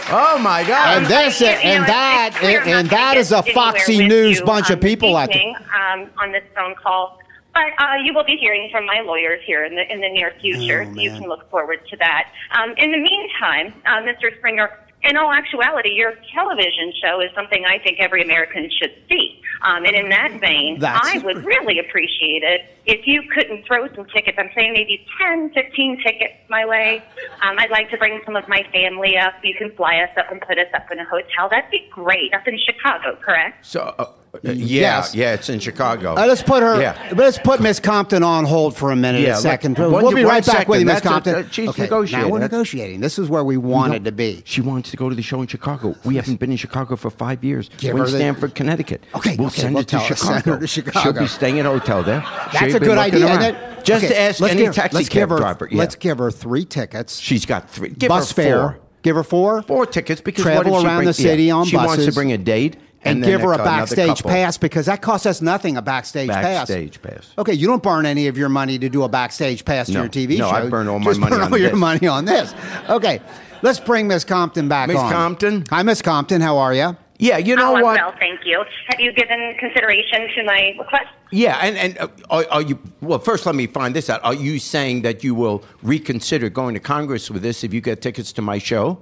Oh 0.08 0.38
my 0.38 0.62
God! 0.62 0.98
And 0.98 1.06
this, 1.06 1.40
You 1.40 1.46
know, 1.46 1.52
and 1.52 1.84
that, 1.84 2.30
and, 2.42 2.62
I'm 2.62 2.68
and 2.68 2.86
not 2.86 2.90
that 2.92 3.08
gonna 3.14 3.20
is 3.20 3.32
a 3.32 3.42
get 3.42 3.54
Foxy 3.54 4.06
News 4.06 4.38
you, 4.38 4.44
bunch 4.44 4.70
um, 4.70 4.74
of 4.74 4.80
people 4.80 5.08
this 5.08 5.16
out 5.18 5.28
there. 5.32 5.52
um, 5.74 6.10
on 6.20 6.30
this 6.32 6.44
phone 6.54 6.74
call. 6.80 7.18
But 7.54 7.64
uh, 7.78 7.96
you 8.04 8.14
will 8.14 8.24
be 8.24 8.36
hearing 8.36 8.68
from 8.70 8.86
my 8.86 9.00
lawyers 9.00 9.40
here 9.44 9.64
in 9.64 9.74
the 9.74 9.82
in 9.92 10.00
the 10.00 10.08
near 10.10 10.32
future. 10.40 10.86
Oh, 10.88 10.94
so 10.94 11.00
you 11.00 11.10
can 11.10 11.28
look 11.28 11.50
forward 11.50 11.80
to 11.90 11.96
that. 11.96 12.28
Um, 12.52 12.72
in 12.78 12.92
the 12.92 12.98
meantime, 12.98 13.74
uh, 13.84 14.00
Mr. 14.02 14.34
Springer, 14.38 14.70
in 15.04 15.16
all 15.16 15.32
actuality, 15.32 15.90
your 15.90 16.14
television 16.34 16.93
show 17.02 17.20
is 17.20 17.31
something 17.34 17.64
I 17.66 17.78
think 17.78 17.99
every 17.99 18.22
American 18.22 18.70
should 18.70 18.93
see. 19.08 19.40
Um, 19.62 19.84
and 19.84 19.94
in 19.94 20.08
that 20.10 20.32
vein, 20.40 20.78
That's- 20.78 21.14
I 21.14 21.19
would 21.19 21.44
really 21.44 21.78
appreciate 21.78 22.43
it 22.43 22.62
if 22.87 23.06
you 23.06 23.22
couldn't 23.34 23.64
throw 23.66 23.87
some 23.94 24.06
tickets. 24.06 24.37
I'm 24.38 24.50
saying 24.54 24.72
maybe 24.72 25.04
10, 25.20 25.50
15 25.54 26.02
tickets 26.02 26.34
my 26.49 26.64
way. 26.64 27.02
Um, 27.43 27.56
I'd 27.58 27.70
like 27.70 27.90
to 27.90 27.96
bring 27.96 28.20
some 28.25 28.37
of 28.37 28.49
my 28.49 28.64
family 28.72 29.16
up. 29.16 29.34
You 29.43 29.54
can 29.54 29.70
fly 29.76 29.99
us 29.99 30.10
up 30.16 30.31
and 30.31 30.40
put 30.40 30.58
us 30.58 30.69
up 30.75 30.90
in 30.90 30.99
a 30.99 31.05
hotel. 31.05 31.48
That'd 31.48 31.70
be 31.70 31.88
great. 31.90 32.34
Up 32.34 32.46
in 32.46 32.58
Chicago, 32.58 33.16
correct? 33.25 33.64
so, 33.66 33.81
uh, 33.98 34.02
uh, 34.02 34.12
yeah, 34.43 34.52
Yes. 34.52 35.14
yeah, 35.14 35.34
it's 35.34 35.49
in 35.50 35.58
Chicago. 35.58 36.14
Uh, 36.14 36.26
let's 36.26 36.43
put 36.43 36.62
her. 36.62 36.81
Yeah. 36.81 37.12
Let's 37.14 37.38
put 37.38 37.61
Miss 37.61 37.79
Compton 37.79 38.23
on 38.23 38.44
hold 38.44 38.75
for 38.76 38.90
a 38.90 38.96
minute, 38.96 39.20
Yeah, 39.20 39.34
a 39.34 39.37
second. 39.37 39.76
we'll 39.79 40.14
be 40.14 40.25
right 40.25 40.44
back 40.44 40.69
with 40.69 40.81
you. 40.81 40.87
Miss 40.87 40.96
That's 41.02 41.06
a- 41.06 41.08
Compton. 41.08 41.34
uh, 41.34 41.49
she's 41.50 41.69
okay, 41.69 41.82
negotiating. 41.82 42.29
Now 42.29 42.32
we're 42.32 42.39
negotiating. 42.41 43.01
This 43.01 43.19
is 43.19 43.29
where 43.29 43.44
we 43.44 43.56
wanted 43.58 44.05
to 44.06 44.12
be. 44.12 44.43
She 44.46 44.60
wants 44.62 44.91
to 44.91 44.96
go 44.96 45.08
to 45.10 45.15
the 45.15 45.22
show 45.22 45.43
in 45.43 45.48
Chicago. 45.48 45.94
We 46.05 46.17
haven't 46.17 46.41
been 46.41 46.51
in 46.51 46.56
Chicago 46.56 46.96
for 46.96 47.10
five 47.10 47.44
years. 47.44 47.69
Give 47.77 47.93
We're 47.94 48.01
in 48.01 48.06
her 48.06 48.10
the- 48.12 48.19
Stamford, 48.19 48.55
Connecticut. 48.55 49.05
Okay, 49.15 49.36
we'll 49.36 49.48
okay, 49.48 49.62
send 49.62 49.74
we'll 49.74 49.82
her 49.82 49.86
to 49.86 49.98
Chicago. 50.15 50.58
to 50.58 50.67
Chicago. 50.67 51.01
She'll 51.03 51.12
be 51.22 51.27
staying 51.29 51.60
at 51.60 51.67
a 51.67 51.70
hotel 51.70 52.03
there. 52.03 52.20
That's 52.53 52.58
She'll 52.72 52.77
a 52.77 52.81
good 52.81 52.98
idea. 52.98 53.27
then- 53.27 53.56
Just 53.84 54.05
okay, 54.05 54.17
ask 54.17 54.41
let's 54.41 54.53
any 54.55 54.62
give, 54.62 54.74
taxi 54.74 55.05
cab 55.05 55.29
her, 55.31 55.36
driver. 55.39 55.69
Yeah. 55.70 55.77
Let's 55.79 55.96
give 55.96 56.19
her 56.19 56.31
three 56.31 56.65
tickets. 56.65 57.19
She's 57.19 57.44
got 57.44 57.69
three. 57.69 57.91
Give 57.91 58.08
bus 58.08 58.31
her 58.31 58.34
fare. 58.43 58.56
four. 58.60 58.79
Give 59.03 59.17
her 59.17 59.24
four. 59.24 59.62
Four 59.62 59.86
tickets 59.86 60.20
because 60.20 60.44
travel 60.44 60.84
around 60.86 61.05
the 61.05 61.12
city 61.12 61.51
on 61.51 61.67
she 61.67 61.77
wants 61.77 62.05
to 62.05 62.12
bring 62.12 62.31
a 62.31 62.39
date 62.39 62.77
and, 63.04 63.22
then 63.22 63.30
give 63.30 63.40
her 63.40 63.52
a 63.52 63.58
backstage 63.58 64.22
pass 64.22 64.56
because 64.58 64.86
that 64.86 65.02
costs 65.02 65.26
us 65.26 65.42
nothing. 65.42 65.76
A 65.76 65.82
backstage, 65.82 66.28
pass. 66.28 66.42
Backstage 66.42 67.02
pass. 67.02 67.14
pass. 67.14 67.34
Okay, 67.38 67.52
you 67.52 67.66
don't 67.66 67.82
burn 67.82 68.06
any 68.06 68.28
of 68.28 68.38
your 68.38 68.48
money 68.48 68.78
to 68.78 68.88
do 68.88 69.02
a 69.02 69.08
backstage 69.08 69.64
pass 69.64 69.86
to 69.86 69.92
your 69.92 70.08
TV 70.08 70.38
No, 70.38 70.50
show. 70.50 70.56
I 70.56 70.68
burn 70.68 70.88
all 70.88 70.98
my 70.98 71.06
Just 71.06 71.20
money 71.20 71.30
burn 71.30 71.40
on 71.42 71.52
all 71.52 71.58
your 71.58 71.76
money 71.76 72.06
on 72.06 72.24
this. 72.24 72.54
Okay, 72.88 73.20
let's 73.62 73.80
bring 73.80 74.08
Miss 74.08 74.24
Compton 74.24 74.68
back 74.68 74.88
Miss 74.88 74.96
on. 74.96 75.06
Miss 75.06 75.12
Compton? 75.12 75.64
Hi, 75.70 75.82
Miss 75.82 76.02
Compton. 76.02 76.40
How 76.40 76.58
are 76.58 76.74
you? 76.74 76.96
Yeah, 77.18 77.38
you 77.38 77.54
know 77.54 77.72
oh, 77.72 77.76
I'm 77.76 77.82
what? 77.82 77.94
well, 77.94 78.14
thank 78.18 78.40
you. 78.44 78.64
Have 78.88 78.98
you 78.98 79.12
given 79.12 79.54
consideration 79.58 80.28
to 80.34 80.42
my 80.42 80.74
request? 80.76 81.06
Yeah, 81.30 81.56
and 81.62 81.76
and 81.76 81.98
uh, 81.98 82.08
are, 82.30 82.44
are 82.50 82.62
you? 82.62 82.78
Well, 83.00 83.20
first, 83.20 83.46
let 83.46 83.54
me 83.54 83.68
find 83.68 83.94
this 83.94 84.10
out. 84.10 84.22
Are 84.24 84.34
you 84.34 84.58
saying 84.58 85.02
that 85.02 85.22
you 85.22 85.34
will 85.34 85.62
reconsider 85.82 86.48
going 86.48 86.74
to 86.74 86.80
Congress 86.80 87.30
with 87.30 87.42
this 87.42 87.62
if 87.62 87.72
you 87.72 87.80
get 87.80 88.02
tickets 88.02 88.32
to 88.34 88.42
my 88.42 88.58
show? 88.58 89.00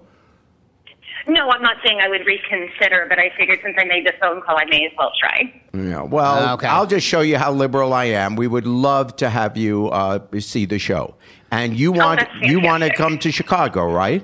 No, 1.26 1.50
I'm 1.50 1.62
not 1.62 1.76
saying 1.84 2.00
I 2.02 2.08
would 2.08 2.24
reconsider, 2.26 3.06
but 3.08 3.18
I 3.18 3.30
figured 3.38 3.60
since 3.62 3.76
I 3.78 3.84
made 3.84 4.06
the 4.06 4.12
phone 4.20 4.40
call, 4.42 4.56
I 4.58 4.64
may 4.66 4.86
as 4.86 4.92
well 4.98 5.12
try. 5.20 5.52
Yeah. 5.74 6.02
Well, 6.02 6.54
Okay. 6.54 6.66
I'll 6.66 6.86
just 6.86 7.06
show 7.06 7.20
you 7.20 7.36
how 7.38 7.52
liberal 7.52 7.92
I 7.92 8.04
am. 8.06 8.36
We 8.36 8.46
would 8.46 8.66
love 8.66 9.16
to 9.16 9.28
have 9.30 9.56
you 9.56 9.88
uh, 9.88 10.20
see 10.38 10.64
the 10.66 10.78
show, 10.78 11.14
and 11.50 11.76
you 11.78 11.92
want 11.92 12.20
Oh, 12.22 12.26
you 12.46 12.60
want 12.60 12.82
to 12.82 12.92
come 12.94 13.18
to 13.18 13.30
Chicago, 13.30 13.90
right? 13.92 14.22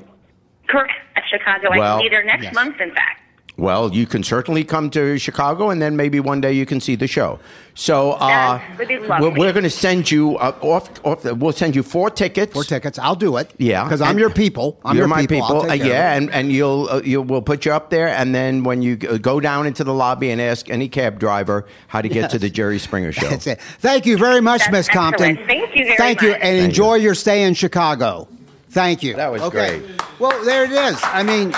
Correct. 0.69 0.93
At 1.17 1.23
Chicago. 1.31 1.69
I 1.73 1.79
Well, 1.79 1.99
can 1.99 2.07
be 2.07 2.09
there 2.11 2.25
next 2.25 2.45
yes. 2.45 2.55
month, 2.55 2.81
in 2.81 2.91
fact. 2.95 3.21
Well, 3.59 3.95
you 3.95 4.07
can 4.07 4.23
certainly 4.23 4.65
come 4.65 4.91
to 4.91 5.19
Chicago, 5.19 5.71
and 5.71 5.81
then 5.81 5.97
maybe 5.97 6.21
one 6.21 6.43
day 6.43 6.53
you 6.53 6.67
can 6.67 6.79
see 6.79 6.95
the 6.95 7.07
show. 7.07 7.39
So 7.75 8.13
uh, 8.13 8.59
That 8.59 8.79
would 8.79 8.89
be 8.89 8.99
lovely. 8.99 9.31
we're, 9.31 9.39
we're 9.39 9.53
going 9.53 9.65
to 9.65 9.71
send 9.71 10.11
you 10.11 10.37
uh, 10.37 10.55
off. 10.61 10.91
off 11.07 11.23
the, 11.23 11.35
we'll 11.35 11.53
send 11.53 11.75
you 11.75 11.83
four 11.83 12.11
tickets. 12.11 12.53
Four 12.53 12.65
tickets. 12.65 12.99
I'll 12.99 13.15
do 13.15 13.39
it. 13.39 13.51
Yeah, 13.57 13.85
because 13.85 14.03
I'm 14.03 14.19
your 14.19 14.29
people. 14.29 14.79
I'm 14.85 14.95
you're 14.95 15.03
your 15.05 15.09
my 15.09 15.27
people. 15.27 15.63
People. 15.63 15.71
Uh, 15.71 15.75
yeah, 15.75 16.15
and 16.15 16.31
and 16.33 16.53
you'll 16.53 16.87
uh, 16.91 17.01
you 17.03 17.23
we'll 17.23 17.41
put 17.41 17.65
you 17.65 17.73
up 17.73 17.89
there, 17.89 18.09
and 18.09 18.35
then 18.35 18.63
when 18.63 18.83
you 18.83 18.97
go 18.97 19.41
down 19.41 19.67
into 19.67 19.85
the 19.85 19.95
lobby 19.95 20.31
and 20.31 20.41
ask 20.41 20.69
any 20.69 20.89
cab 20.89 21.19
driver 21.19 21.67
how 21.89 22.03
to 22.03 22.09
get 22.11 22.31
to 22.33 22.39
the 22.39 22.51
Jerry 22.51 22.79
Springer 22.79 23.13
show. 23.13 23.29
That's 23.29 23.47
it. 23.47 23.61
Thank 23.61 24.05
you 24.05 24.19
very 24.19 24.43
much, 24.43 24.61
That's 24.61 24.73
Miss 24.73 24.89
Compton. 24.89 25.37
Thank 25.47 25.75
you 25.75 25.85
very 25.85 25.97
Thank 25.97 26.21
you, 26.21 26.33
much. 26.33 26.41
and 26.43 26.59
enjoy 26.59 26.97
your 26.97 27.15
stay 27.15 27.43
in 27.45 27.55
Chicago. 27.55 28.29
Thank 28.69 29.03
you. 29.03 29.15
That 29.15 29.33
was 29.33 29.41
okay. 29.41 29.79
great. 29.81 30.21
Well, 30.21 30.45
there 30.45 30.65
it 30.65 30.73
is. 30.73 30.99
I 31.03 31.23
mean, 31.23 31.55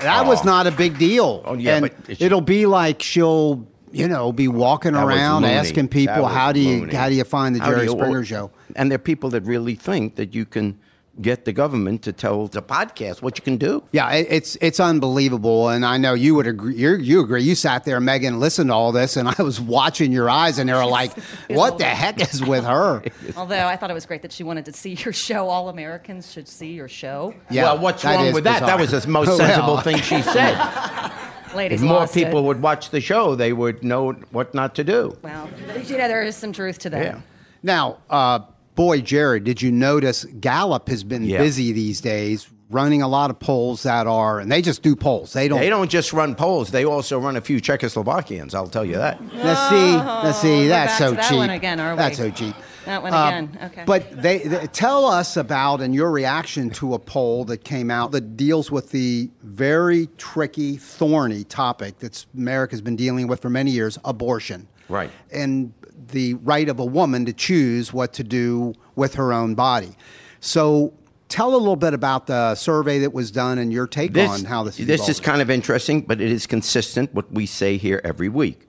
that 0.00 0.26
was 0.26 0.42
oh. 0.42 0.44
not 0.44 0.66
a 0.66 0.70
big 0.70 0.98
deal. 0.98 1.42
Oh, 1.44 1.54
yeah, 1.54 1.76
and 1.76 1.90
it'll 2.08 2.40
be 2.40 2.66
like 2.66 3.02
she'll, 3.02 3.66
you 3.92 4.08
know, 4.08 4.32
be 4.32 4.48
walking 4.48 4.92
That 4.92 5.06
around 5.06 5.44
asking 5.44 5.88
people 5.88 6.26
how 6.26 6.52
do 6.52 6.60
you 6.60 6.80
loony. 6.80 6.94
how 6.94 7.08
do 7.08 7.14
you 7.14 7.24
find 7.24 7.54
the 7.54 7.60
Jerry 7.60 7.88
Springer 7.88 8.24
show. 8.24 8.50
And 8.74 8.90
there 8.90 8.96
are 8.96 8.98
people 8.98 9.30
that 9.30 9.42
really 9.42 9.74
think 9.74 10.16
that 10.16 10.34
you 10.34 10.44
can 10.44 10.78
get 11.20 11.44
the 11.44 11.52
government 11.52 12.02
to 12.02 12.12
tell 12.12 12.46
the 12.46 12.62
podcast 12.62 13.22
what 13.22 13.38
you 13.38 13.42
can 13.42 13.56
do. 13.56 13.82
Yeah, 13.92 14.12
it, 14.12 14.26
it's 14.30 14.56
it's 14.60 14.80
unbelievable, 14.80 15.68
and 15.68 15.84
I 15.84 15.96
know 15.98 16.14
you 16.14 16.34
would 16.34 16.46
agree. 16.46 16.74
You 16.76 16.96
you 16.96 17.20
agree. 17.20 17.42
You 17.42 17.54
sat 17.54 17.84
there, 17.84 18.00
Megan, 18.00 18.40
listened 18.40 18.70
to 18.70 18.74
all 18.74 18.92
this, 18.92 19.16
and 19.16 19.28
I 19.28 19.42
was 19.42 19.60
watching 19.60 20.12
your 20.12 20.28
eyes, 20.28 20.58
and 20.58 20.68
they 20.68 20.74
were 20.74 20.86
like, 20.86 21.12
"What 21.48 21.78
the 21.78 21.84
heck 21.84 22.20
is 22.20 22.44
with 22.44 22.64
her?" 22.64 23.02
Although 23.36 23.66
I 23.66 23.76
thought 23.76 23.90
it 23.90 23.94
was 23.94 24.06
great 24.06 24.22
that 24.22 24.32
she 24.32 24.44
wanted 24.44 24.64
to 24.66 24.72
see 24.72 24.94
your 24.94 25.12
show. 25.12 25.48
All 25.48 25.68
Americans 25.68 26.32
should 26.32 26.48
see 26.48 26.72
your 26.72 26.88
show. 26.88 27.34
Yeah, 27.50 27.64
well, 27.64 27.78
what's 27.78 28.02
that 28.02 28.16
wrong 28.16 28.26
is 28.26 28.34
with 28.34 28.44
that? 28.44 28.60
That 28.60 28.78
was 28.78 28.90
the 28.90 29.06
most 29.08 29.26
Well, 29.28 29.38
sensible 29.38 29.80
thing 29.80 29.96
she 29.98 30.22
said. 30.22 30.56
Ladies 31.54 31.82
if 31.82 31.88
more 31.88 32.06
people 32.06 32.40
it. 32.40 32.42
would 32.42 32.60
watch 32.62 32.90
the 32.90 33.00
show, 33.00 33.34
they 33.34 33.52
would 33.52 33.82
know 33.82 34.12
what 34.30 34.54
not 34.54 34.74
to 34.74 34.84
do. 34.84 35.16
Well, 35.22 35.48
you 35.84 35.96
know, 35.96 36.08
there 36.08 36.22
is 36.22 36.36
some 36.36 36.52
truth 36.52 36.78
to 36.80 36.90
that. 36.90 37.02
Yeah. 37.02 37.20
Now, 37.62 37.98
uh, 38.10 38.40
boy, 38.76 39.00
Jared, 39.00 39.42
did 39.44 39.60
you 39.62 39.72
notice 39.72 40.24
Gallup 40.40 40.88
has 40.88 41.02
been 41.02 41.24
Yeah. 41.24 41.38
busy 41.38 41.72
these 41.72 42.00
days, 42.00 42.46
running 42.70 43.00
a 43.00 43.08
lot 43.08 43.30
of 43.30 43.38
polls 43.38 43.84
that 43.84 44.06
are, 44.06 44.38
and 44.40 44.50
they 44.50 44.60
just 44.60 44.82
do 44.82 44.94
polls. 44.96 45.32
They 45.32 45.48
don't. 45.48 45.60
They 45.60 45.68
don't 45.68 45.90
just 45.90 46.12
run 46.12 46.34
polls; 46.34 46.70
they 46.70 46.84
also 46.84 47.18
run 47.18 47.36
a 47.36 47.40
few 47.40 47.60
Czechoslovakians. 47.60 48.54
I'll 48.54 48.68
tell 48.68 48.84
you 48.84 48.96
that. 48.96 49.20
Let's 49.34 49.68
see. 49.68 49.96
Let's 49.96 50.38
see. 50.38 50.68
That's 50.68 50.92
back 50.92 50.98
so 50.98 51.10
to 51.10 51.16
that 51.16 51.28
cheap. 51.28 51.36
one 51.38 51.50
again, 51.50 51.80
are 51.80 51.92
we? 51.92 51.96
That's 51.98 52.16
so 52.18 52.30
cheap. 52.30 52.54
That 52.84 53.02
one 53.02 53.12
Uh, 53.14 53.26
again. 53.26 53.58
Okay. 53.64 53.82
But 53.84 54.22
they, 54.22 54.38
they 54.38 54.66
tell 54.68 55.06
us 55.06 55.36
about 55.36 55.80
and 55.80 55.92
your 55.92 56.10
reaction 56.12 56.70
to 56.70 56.94
a 56.94 56.98
poll 57.00 57.44
that 57.46 57.64
came 57.64 57.90
out 57.90 58.12
that 58.12 58.36
deals 58.36 58.70
with 58.70 58.90
the 58.92 59.28
very 59.42 60.08
tricky, 60.18 60.76
thorny 60.76 61.42
topic 61.44 61.98
that 61.98 62.24
America's 62.36 62.80
been 62.80 62.94
dealing 62.96 63.26
with 63.26 63.40
for 63.40 63.50
many 63.50 63.70
years: 63.72 63.98
abortion. 64.04 64.68
Right. 64.88 65.10
And 65.32 65.72
the 66.08 66.34
right 66.34 66.68
of 66.68 66.78
a 66.78 66.84
woman 66.84 67.24
to 67.26 67.32
choose 67.32 67.92
what 67.92 68.12
to 68.14 68.24
do 68.24 68.74
with 68.94 69.14
her 69.14 69.32
own 69.32 69.54
body. 69.54 69.96
So. 70.40 70.92
Tell 71.28 71.56
a 71.56 71.58
little 71.58 71.74
bit 71.74 71.92
about 71.92 72.28
the 72.28 72.54
survey 72.54 73.00
that 73.00 73.12
was 73.12 73.32
done 73.32 73.58
and 73.58 73.72
your 73.72 73.88
take 73.88 74.16
on 74.16 74.44
how 74.44 74.62
this 74.62 74.78
is 74.78 74.86
this 74.86 75.08
is 75.08 75.18
kind 75.18 75.42
of 75.42 75.50
interesting, 75.50 76.02
but 76.02 76.20
it 76.20 76.30
is 76.30 76.46
consistent 76.46 77.12
what 77.14 77.32
we 77.32 77.46
say 77.46 77.78
here 77.78 78.00
every 78.04 78.28
week. 78.28 78.68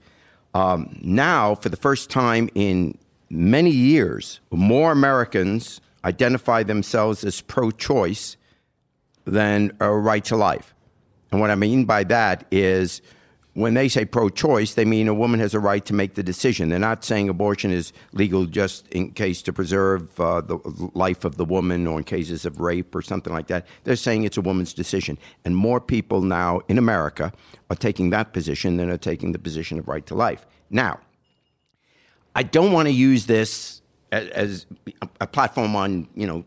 Um, 0.55 0.97
now, 1.03 1.53
for 1.53 1.69
the 1.69 1.77
first 1.77 2.09
time 2.09 2.49
in 2.55 2.97
many 3.29 3.69
years, 3.69 4.39
more 4.49 4.91
Americans 4.91 5.81
identify 6.03 6.63
themselves 6.63 7.23
as 7.23 7.41
pro-choice 7.41 8.37
than 9.25 9.71
a 9.79 9.91
right 9.91 10.25
to 10.25 10.35
life. 10.35 10.73
And 11.31 11.39
what 11.39 11.51
I 11.51 11.55
mean 11.55 11.85
by 11.85 12.05
that 12.05 12.47
is 12.49 13.03
when 13.57 13.73
they 13.73 13.89
say 13.89 14.05
pro 14.05 14.29
choice, 14.29 14.75
they 14.75 14.85
mean 14.85 15.07
a 15.07 15.15
woman 15.15 15.39
has 15.39 15.55
a 15.55 15.59
right 15.59 15.83
to 15.83 15.91
make 15.91 16.13
the 16.13 16.21
decision. 16.21 16.69
They're 16.69 16.77
not 16.77 17.03
saying 17.03 17.27
abortion 17.27 17.71
is 17.71 17.91
legal 18.13 18.45
just 18.45 18.87
in 18.89 19.13
case 19.13 19.41
to 19.41 19.51
preserve 19.51 20.19
uh, 20.19 20.41
the 20.41 20.59
life 20.93 21.25
of 21.25 21.37
the 21.37 21.43
woman 21.43 21.87
or 21.87 21.97
in 21.97 22.03
cases 22.03 22.45
of 22.45 22.59
rape 22.59 22.93
or 22.93 23.01
something 23.01 23.33
like 23.33 23.47
that. 23.47 23.65
They're 23.83 23.95
saying 23.95 24.25
it's 24.25 24.37
a 24.37 24.41
woman's 24.41 24.75
decision. 24.75 25.17
And 25.43 25.55
more 25.55 25.81
people 25.81 26.21
now 26.21 26.61
in 26.67 26.77
America 26.77 27.33
are 27.71 27.75
taking 27.75 28.11
that 28.11 28.31
position 28.31 28.77
than 28.77 28.91
are 28.91 28.97
taking 28.97 29.31
the 29.31 29.39
position 29.39 29.79
of 29.79 29.87
right 29.87 30.05
to 30.05 30.13
life. 30.13 30.45
Now, 30.69 30.99
I 32.35 32.43
don't 32.43 32.71
want 32.71 32.87
to 32.89 32.93
use 32.93 33.25
this 33.25 33.81
as, 34.11 34.27
as 34.29 34.65
a 35.19 35.25
platform 35.25 35.75
on, 35.75 36.07
you 36.13 36.27
know, 36.27 36.45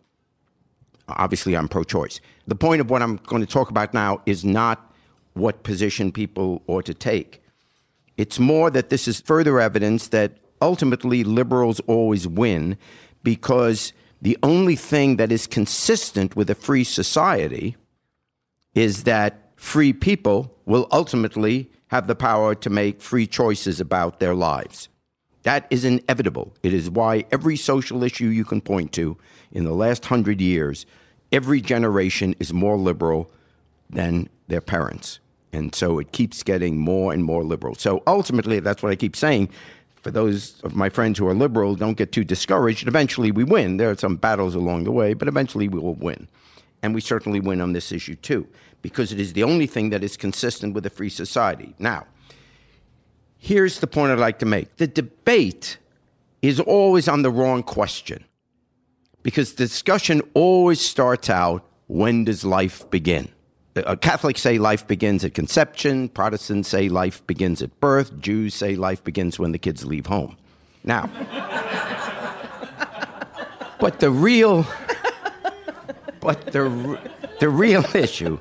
obviously 1.09 1.57
I'm 1.57 1.67
pro 1.67 1.83
choice. 1.83 2.21
The 2.47 2.55
point 2.55 2.81
of 2.81 2.89
what 2.89 3.03
I'm 3.03 3.17
going 3.17 3.43
to 3.45 3.53
talk 3.53 3.69
about 3.69 3.95
now 3.95 4.23
is 4.27 4.45
not 4.45 4.90
what 5.35 5.63
position 5.63 6.13
people 6.13 6.63
ought 6.67 6.87
to 6.87 6.95
take. 6.95 7.43
It's 8.17 8.39
more 8.39 8.71
that 8.71 8.91
this 8.91 9.09
is 9.09 9.21
further 9.21 9.61
evidence 9.61 10.09
that 10.09 10.39
ultimately 10.61 11.25
liberals 11.25 11.81
always 11.81 12.27
win 12.29 12.77
because 13.23 13.93
the 14.21 14.37
only 14.43 14.77
thing 14.77 15.17
that 15.17 15.33
is 15.33 15.47
consistent 15.47 16.37
with 16.37 16.51
a 16.51 16.55
free 16.55 16.85
society 16.85 17.77
is 18.75 19.05
that 19.05 19.53
free 19.57 19.93
people 19.93 20.55
will 20.67 20.87
ultimately 20.93 21.71
have 21.89 22.07
the 22.07 22.15
power 22.15 22.55
to 22.55 22.71
make 22.71 23.01
free 23.01 23.27
choices 23.27 23.81
about 23.81 24.21
their 24.21 24.35
lives. 24.35 24.89
That 25.43 25.67
is 25.71 25.85
inevitable. 25.85 26.55
It 26.63 26.75
is 26.75 26.91
why 26.91 27.25
every 27.33 27.57
social 27.57 28.05
issue 28.05 28.27
you 28.27 28.45
can 28.45 28.61
point 28.61 28.93
to 28.93 29.17
in 29.51 29.65
the 29.65 29.73
last 29.73 30.05
hundred 30.05 30.41
years, 30.41 30.85
every 31.33 31.61
generation 31.61 32.35
is 32.39 32.53
more 32.53 32.77
liberal 32.77 33.31
than 33.89 34.29
their 34.51 34.61
parents. 34.61 35.21
And 35.53 35.75
so 35.75 35.99
it 35.99 36.13
keeps 36.13 36.43
getting 36.43 36.79
more 36.79 37.13
and 37.13 37.25
more 37.25 37.43
liberal. 37.43 37.75
So 37.75 38.03
ultimately, 38.07 38.61
that's 38.61 38.83
what 38.83 38.93
I 38.93 38.97
keep 38.97 39.17
saying. 39.17 39.49
For 40.03 40.11
those 40.11 40.61
of 40.63 40.77
my 40.77 40.89
friends 40.89 41.19
who 41.19 41.27
are 41.27 41.35
liberal, 41.35 41.75
don't 41.75 41.97
get 41.97 42.13
too 42.13 42.25
discouraged. 42.25 42.87
Eventually, 42.87 43.33
we 43.33 43.45
win. 43.45 43.77
There 43.77 43.91
are 43.91 43.97
some 43.97 44.17
battles 44.17 44.55
along 44.55 44.85
the 44.85 44.93
way, 44.93 45.13
but 45.15 45.29
eventually 45.29 45.69
we 45.69 45.81
will 45.81 45.95
win. 45.95 46.29
And 46.83 46.95
we 46.95 47.01
certainly 47.01 47.41
win 47.41 47.61
on 47.61 47.73
this 47.73 47.93
issue 47.93 48.15
too, 48.15 48.47
because 48.81 49.13
it 49.13 49.21
is 49.21 49.33
the 49.35 49.43
only 49.43 49.67
thing 49.67 49.91
that 49.91 50.03
is 50.03 50.17
consistent 50.17 50.73
with 50.73 50.87
a 50.87 50.91
free 50.91 51.11
society. 51.11 51.75
Now, 51.79 52.07
here's 53.37 53.81
the 53.81 53.87
point 53.87 54.13
I'd 54.13 54.19
like 54.19 54.39
to 54.39 54.47
make 54.47 54.77
the 54.77 54.87
debate 54.87 55.77
is 56.41 56.61
always 56.61 57.09
on 57.09 57.21
the 57.21 57.31
wrong 57.31 57.63
question, 57.63 58.25
because 59.23 59.53
the 59.53 59.65
discussion 59.65 60.23
always 60.33 60.81
starts 60.81 61.29
out 61.29 61.67
when 61.89 62.25
does 62.25 62.45
life 62.45 62.89
begin? 62.91 63.29
Uh, 63.77 63.95
Catholics 63.97 64.41
say 64.41 64.59
life 64.59 64.87
begins 64.87 65.25
at 65.25 65.35
conception, 65.35 66.09
Protestants 66.09 66.69
say 66.69 66.89
life 66.89 67.25
begins 67.27 67.63
at 67.63 67.79
birth, 67.81 68.19
Jews 68.21 68.55
say 68.55 68.75
life 68.75 69.03
begins 69.05 69.39
when 69.39 69.53
the 69.53 69.59
kids 69.59 69.85
leave 69.85 70.07
home. 70.07 70.37
Now, 70.83 71.07
but 73.81 74.01
the 74.01 74.11
real, 74.11 74.67
but 76.21 76.47
the, 76.47 76.99
the 77.39 77.49
real 77.49 77.85
issue, 77.95 78.39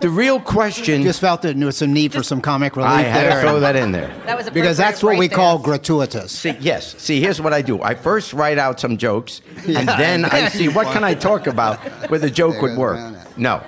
the 0.00 0.08
real 0.08 0.40
question, 0.40 1.02
Just 1.02 1.20
felt 1.20 1.42
that 1.42 1.56
there 1.56 1.66
was 1.66 1.76
some 1.76 1.92
need 1.92 2.12
for 2.12 2.22
some 2.22 2.40
comic 2.40 2.76
relief 2.76 2.90
I 2.90 3.02
had 3.02 3.24
there. 3.24 3.42
to 3.42 3.48
throw 3.48 3.60
that 3.60 3.74
in 3.74 3.90
there. 3.92 4.14
that 4.26 4.36
was 4.36 4.48
because 4.50 4.76
that's 4.76 5.02
what 5.02 5.18
we 5.18 5.28
call 5.28 5.58
gratuitous. 5.58 6.30
See, 6.32 6.50
yes. 6.60 6.94
See, 7.02 7.20
here's 7.20 7.40
what 7.40 7.52
I 7.52 7.62
do. 7.62 7.82
I 7.82 7.94
first 7.94 8.32
write 8.32 8.58
out 8.58 8.78
some 8.78 8.98
jokes, 8.98 9.40
and 9.66 9.88
then 9.88 10.24
I 10.24 10.48
see 10.48 10.68
what 10.68 10.86
can 10.92 11.02
I 11.02 11.14
talk 11.14 11.46
about 11.48 11.78
where 12.08 12.20
the 12.20 12.30
joke 12.30 12.62
would 12.62 12.78
work. 12.78 13.15
No. 13.36 13.62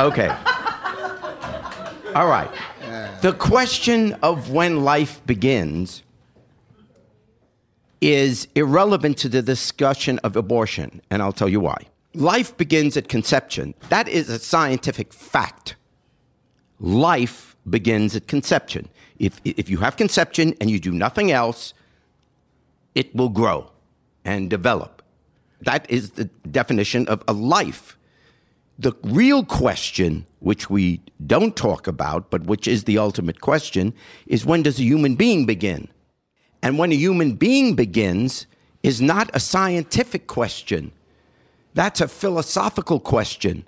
Okay. 0.00 0.28
All 2.14 2.28
right. 2.28 2.50
The 3.22 3.32
question 3.32 4.12
of 4.22 4.50
when 4.50 4.84
life 4.84 5.24
begins 5.26 6.02
is 8.00 8.48
irrelevant 8.54 9.16
to 9.18 9.28
the 9.28 9.40
discussion 9.40 10.18
of 10.20 10.36
abortion, 10.36 11.00
and 11.10 11.22
I'll 11.22 11.32
tell 11.32 11.48
you 11.48 11.60
why. 11.60 11.86
Life 12.14 12.56
begins 12.56 12.96
at 12.96 13.08
conception. 13.08 13.74
That 13.88 14.08
is 14.08 14.28
a 14.28 14.38
scientific 14.38 15.12
fact 15.12 15.76
life 16.84 17.56
begins 17.68 18.14
at 18.14 18.26
conception. 18.26 18.88
If, 19.18 19.40
if 19.44 19.70
you 19.70 19.78
have 19.78 19.96
conception 19.96 20.54
and 20.60 20.70
you 20.70 20.78
do 20.78 20.92
nothing 20.92 21.32
else, 21.32 21.72
it 22.94 23.14
will 23.14 23.28
grow 23.28 23.70
and 24.24 24.50
develop. 24.50 25.02
That 25.62 25.88
is 25.90 26.10
the 26.10 26.24
definition 26.50 27.08
of 27.08 27.22
a 27.26 27.32
life. 27.32 27.96
The 28.78 28.92
real 29.04 29.44
question, 29.44 30.26
which 30.40 30.68
we 30.68 31.00
don't 31.24 31.56
talk 31.56 31.86
about, 31.86 32.30
but 32.30 32.44
which 32.44 32.66
is 32.66 32.84
the 32.84 32.98
ultimate 32.98 33.40
question, 33.40 33.94
is 34.26 34.44
when 34.44 34.62
does 34.62 34.78
a 34.80 34.82
human 34.82 35.14
being 35.14 35.46
begin? 35.46 35.88
And 36.62 36.78
when 36.78 36.90
a 36.90 36.96
human 36.96 37.34
being 37.34 37.74
begins 37.76 38.46
is 38.82 39.00
not 39.00 39.30
a 39.32 39.40
scientific 39.40 40.26
question. 40.26 40.92
That's 41.74 42.00
a 42.00 42.08
philosophical 42.08 43.00
question 43.00 43.64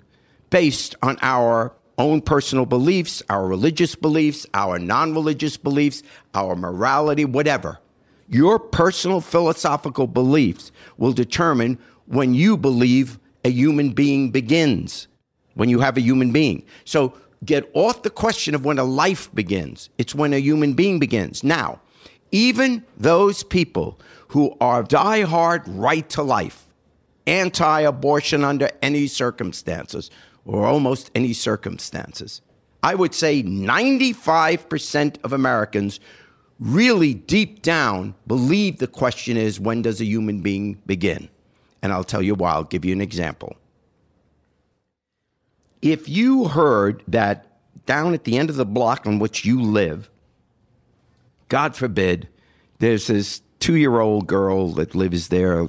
based 0.49 0.95
on 1.01 1.17
our 1.21 1.73
own 1.97 2.21
personal 2.21 2.65
beliefs, 2.65 3.23
our 3.29 3.47
religious 3.47 3.95
beliefs, 3.95 4.45
our 4.53 4.77
non 4.77 5.13
religious 5.13 5.57
beliefs, 5.57 6.03
our 6.33 6.55
morality, 6.55 7.25
whatever. 7.25 7.79
Your 8.29 8.59
personal 8.59 9.21
philosophical 9.21 10.05
beliefs 10.05 10.71
will 10.97 11.13
determine 11.13 11.79
when 12.05 12.33
you 12.33 12.57
believe 12.57 13.19
a 13.47 13.49
human 13.49 13.91
being 13.91 14.29
begins, 14.29 15.07
when 15.55 15.69
you 15.69 15.79
have 15.79 15.97
a 15.97 16.01
human 16.01 16.31
being. 16.31 16.63
So 16.83 17.13
get 17.45 17.69
off 17.73 18.03
the 18.03 18.09
question 18.09 18.53
of 18.53 18.65
when 18.65 18.77
a 18.77 18.83
life 18.83 19.33
begins. 19.33 19.89
It's 19.97 20.13
when 20.13 20.33
a 20.33 20.39
human 20.39 20.73
being 20.73 20.99
begins. 20.99 21.43
Now, 21.43 21.79
even 22.31 22.83
those 22.97 23.43
people 23.43 23.99
who 24.27 24.55
are 24.59 24.83
diehard 24.83 25.63
right 25.65 26.07
to 26.09 26.21
life, 26.21 26.65
anti 27.25 27.79
abortion 27.81 28.43
under 28.43 28.69
any 28.81 29.07
circumstances, 29.07 30.11
or 30.43 30.65
almost 30.65 31.09
any 31.15 31.31
circumstances, 31.31 32.41
I 32.83 32.95
would 32.95 33.13
say 33.13 33.43
95% 33.43 35.23
of 35.23 35.31
Americans 35.31 36.01
really 36.59 37.13
deep 37.13 37.61
down 37.61 38.13
believe 38.25 38.79
the 38.79 38.87
question 38.87 39.37
is 39.37 39.57
when 39.59 39.83
does 39.83 40.01
a 40.01 40.05
human 40.05 40.41
being 40.41 40.81
begin? 40.85 41.29
And 41.81 41.93
I'll 41.93 42.03
tell 42.03 42.21
you 42.21 42.35
why. 42.35 42.51
I'll 42.51 42.63
give 42.63 42.85
you 42.85 42.93
an 42.93 43.01
example. 43.01 43.55
If 45.81 46.09
you 46.09 46.45
heard 46.45 47.03
that 47.07 47.45
down 47.85 48.13
at 48.13 48.23
the 48.23 48.37
end 48.37 48.49
of 48.49 48.55
the 48.55 48.65
block 48.65 49.05
on 49.05 49.19
which 49.19 49.45
you 49.45 49.61
live, 49.61 50.09
God 51.49 51.75
forbid, 51.75 52.27
there's 52.79 53.07
this 53.07 53.41
two 53.59 53.75
year 53.75 53.99
old 53.99 54.27
girl 54.27 54.71
that 54.73 54.95
lives 54.95 55.29
there, 55.29 55.67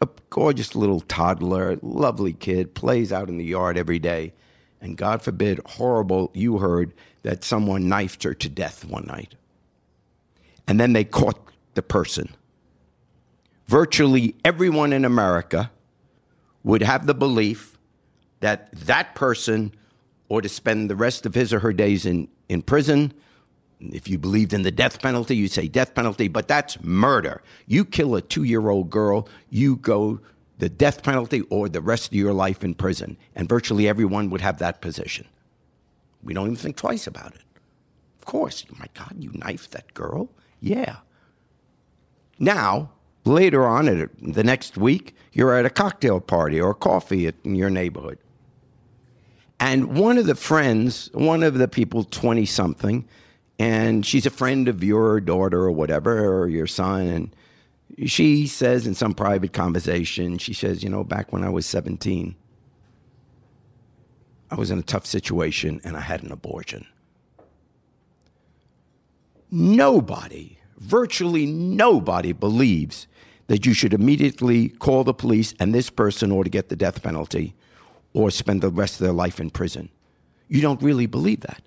a 0.00 0.08
gorgeous 0.30 0.74
little 0.74 1.00
toddler, 1.00 1.78
lovely 1.82 2.32
kid, 2.32 2.74
plays 2.74 3.12
out 3.12 3.28
in 3.28 3.38
the 3.38 3.44
yard 3.44 3.76
every 3.76 3.98
day. 3.98 4.32
And 4.80 4.96
God 4.96 5.22
forbid, 5.22 5.60
horrible, 5.64 6.30
you 6.34 6.58
heard 6.58 6.92
that 7.22 7.44
someone 7.44 7.88
knifed 7.88 8.24
her 8.24 8.34
to 8.34 8.48
death 8.48 8.84
one 8.84 9.06
night. 9.06 9.36
And 10.66 10.80
then 10.80 10.92
they 10.92 11.04
caught 11.04 11.38
the 11.74 11.82
person. 11.82 12.34
Virtually 13.66 14.34
everyone 14.44 14.92
in 14.92 15.04
America 15.04 15.70
would 16.62 16.82
have 16.82 17.06
the 17.06 17.14
belief 17.14 17.78
that 18.40 18.72
that 18.72 19.14
person 19.14 19.72
ought 20.28 20.42
to 20.42 20.48
spend 20.48 20.90
the 20.90 20.96
rest 20.96 21.26
of 21.26 21.34
his 21.34 21.52
or 21.52 21.60
her 21.60 21.72
days 21.72 22.06
in, 22.06 22.28
in 22.48 22.62
prison. 22.62 23.12
If 23.80 24.08
you 24.08 24.18
believed 24.18 24.52
in 24.52 24.62
the 24.62 24.70
death 24.70 25.02
penalty, 25.02 25.36
you'd 25.36 25.50
say 25.50 25.68
death 25.68 25.94
penalty, 25.94 26.28
but 26.28 26.48
that's 26.48 26.80
murder. 26.82 27.42
You 27.66 27.84
kill 27.84 28.14
a 28.14 28.22
two 28.22 28.44
year 28.44 28.68
old 28.70 28.90
girl, 28.90 29.28
you 29.50 29.76
go 29.76 30.20
the 30.58 30.68
death 30.68 31.02
penalty 31.02 31.40
or 31.50 31.68
the 31.68 31.80
rest 31.80 32.08
of 32.08 32.14
your 32.14 32.32
life 32.32 32.62
in 32.62 32.74
prison. 32.74 33.16
And 33.34 33.48
virtually 33.48 33.88
everyone 33.88 34.30
would 34.30 34.40
have 34.40 34.58
that 34.58 34.80
position. 34.80 35.26
We 36.22 36.34
don't 36.34 36.46
even 36.46 36.56
think 36.56 36.76
twice 36.76 37.06
about 37.06 37.34
it. 37.34 37.42
Of 38.20 38.26
course. 38.26 38.64
My 38.78 38.86
God, 38.94 39.16
you 39.18 39.32
knifed 39.34 39.72
that 39.72 39.92
girl? 39.94 40.30
Yeah. 40.60 40.96
Now, 42.38 42.92
later 43.24 43.66
on, 43.66 43.88
at 43.88 44.10
the 44.20 44.44
next 44.44 44.76
week, 44.76 45.14
you're 45.32 45.54
at 45.54 45.66
a 45.66 45.70
cocktail 45.70 46.20
party 46.20 46.60
or 46.60 46.74
coffee 46.74 47.30
in 47.44 47.54
your 47.54 47.70
neighborhood. 47.70 48.18
And 49.60 49.96
one 49.96 50.18
of 50.18 50.26
the 50.26 50.34
friends, 50.34 51.08
one 51.12 51.42
of 51.42 51.54
the 51.54 51.68
people, 51.68 52.04
20 52.04 52.44
something, 52.46 53.06
and 53.58 54.04
she's 54.04 54.26
a 54.26 54.30
friend 54.30 54.66
of 54.66 54.82
your 54.82 55.20
daughter 55.20 55.62
or 55.62 55.70
whatever, 55.70 56.34
or 56.34 56.48
your 56.48 56.66
son, 56.66 57.06
and 57.06 57.36
she 58.06 58.46
says 58.46 58.86
in 58.86 58.94
some 58.94 59.14
private 59.14 59.52
conversation, 59.52 60.38
she 60.38 60.54
says, 60.54 60.82
You 60.82 60.88
know, 60.88 61.04
back 61.04 61.32
when 61.32 61.44
I 61.44 61.48
was 61.48 61.66
17, 61.66 62.34
I 64.50 64.54
was 64.54 64.70
in 64.70 64.78
a 64.78 64.82
tough 64.82 65.06
situation 65.06 65.80
and 65.84 65.96
I 65.96 66.00
had 66.00 66.22
an 66.22 66.32
abortion. 66.32 66.86
Nobody, 69.50 70.58
virtually 70.78 71.46
nobody, 71.46 72.32
believes 72.32 73.06
that 73.48 73.66
you 73.66 73.74
should 73.74 73.92
immediately 73.92 74.68
call 74.68 75.04
the 75.04 75.14
police 75.14 75.54
and 75.58 75.74
this 75.74 75.90
person 75.90 76.32
ought 76.32 76.44
to 76.44 76.50
get 76.50 76.68
the 76.68 76.76
death 76.76 77.02
penalty 77.02 77.54
or 78.12 78.30
spend 78.30 78.60
the 78.60 78.70
rest 78.70 78.94
of 78.94 79.04
their 79.04 79.12
life 79.12 79.40
in 79.40 79.50
prison. 79.50 79.88
You 80.48 80.60
don't 80.60 80.82
really 80.82 81.06
believe 81.06 81.40
that. 81.40 81.62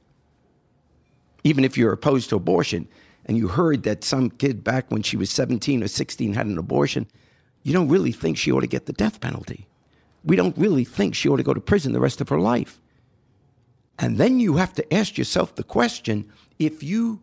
Even 1.44 1.64
if 1.64 1.78
you're 1.78 1.92
opposed 1.92 2.30
to 2.30 2.36
abortion 2.36 2.88
and 3.26 3.38
you 3.38 3.48
heard 3.48 3.84
that 3.84 4.04
some 4.04 4.30
kid 4.30 4.64
back 4.64 4.90
when 4.92 5.02
she 5.02 5.18
was 5.18 5.30
17 5.32 5.84
or 5.84 5.88
16 5.88 6.34
had 6.34 6.46
an 6.46 6.58
abortion, 6.58 7.08
you 7.64 7.74
don't 7.74 7.90
really 7.90 8.12
think 8.12 8.38
she 8.38 8.52
ought 8.52 8.62
to 8.62 8.68
get 8.68 8.86
the 8.86 8.94
death 8.94 9.20
penalty. 9.20 9.68
We 10.24 10.36
don't 10.36 10.58
really 10.58 10.84
think 10.84 11.16
she 11.16 11.30
ought 11.30 11.38
to 11.38 11.44
go 11.44 11.54
to 11.54 11.62
prison 11.62 11.94
the 11.94 12.00
rest 12.00 12.22
of 12.22 12.30
her 12.30 12.40
life. 12.40 12.80
And 13.98 14.18
then 14.18 14.40
you 14.40 14.58
have 14.58 14.74
to 14.74 14.94
ask 14.94 15.18
yourself 15.18 15.56
the 15.56 15.64
question 15.64 16.32
if 16.60 16.84
you 16.84 17.22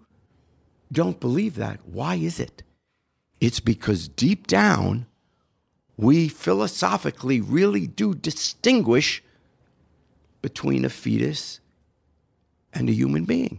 don't 0.91 1.21
believe 1.21 1.57
that, 1.57 1.81
why 1.87 2.17
is 2.17 2.39
it? 2.39 2.63
It's 3.43 3.59
because 3.59 4.07
deep 4.07 4.47
down, 4.47 5.07
we 5.97 6.29
philosophically 6.29 7.41
really 7.41 7.89
do 7.89 8.15
distinguish 8.15 9.21
between 10.43 10.85
a 10.85 10.89
fetus 10.89 11.59
and 12.73 12.89
a 12.89 12.93
human 12.93 13.25
being 13.25 13.59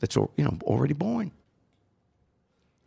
that's 0.00 0.16
you 0.16 0.32
know 0.38 0.58
already 0.64 0.94
born. 0.94 1.30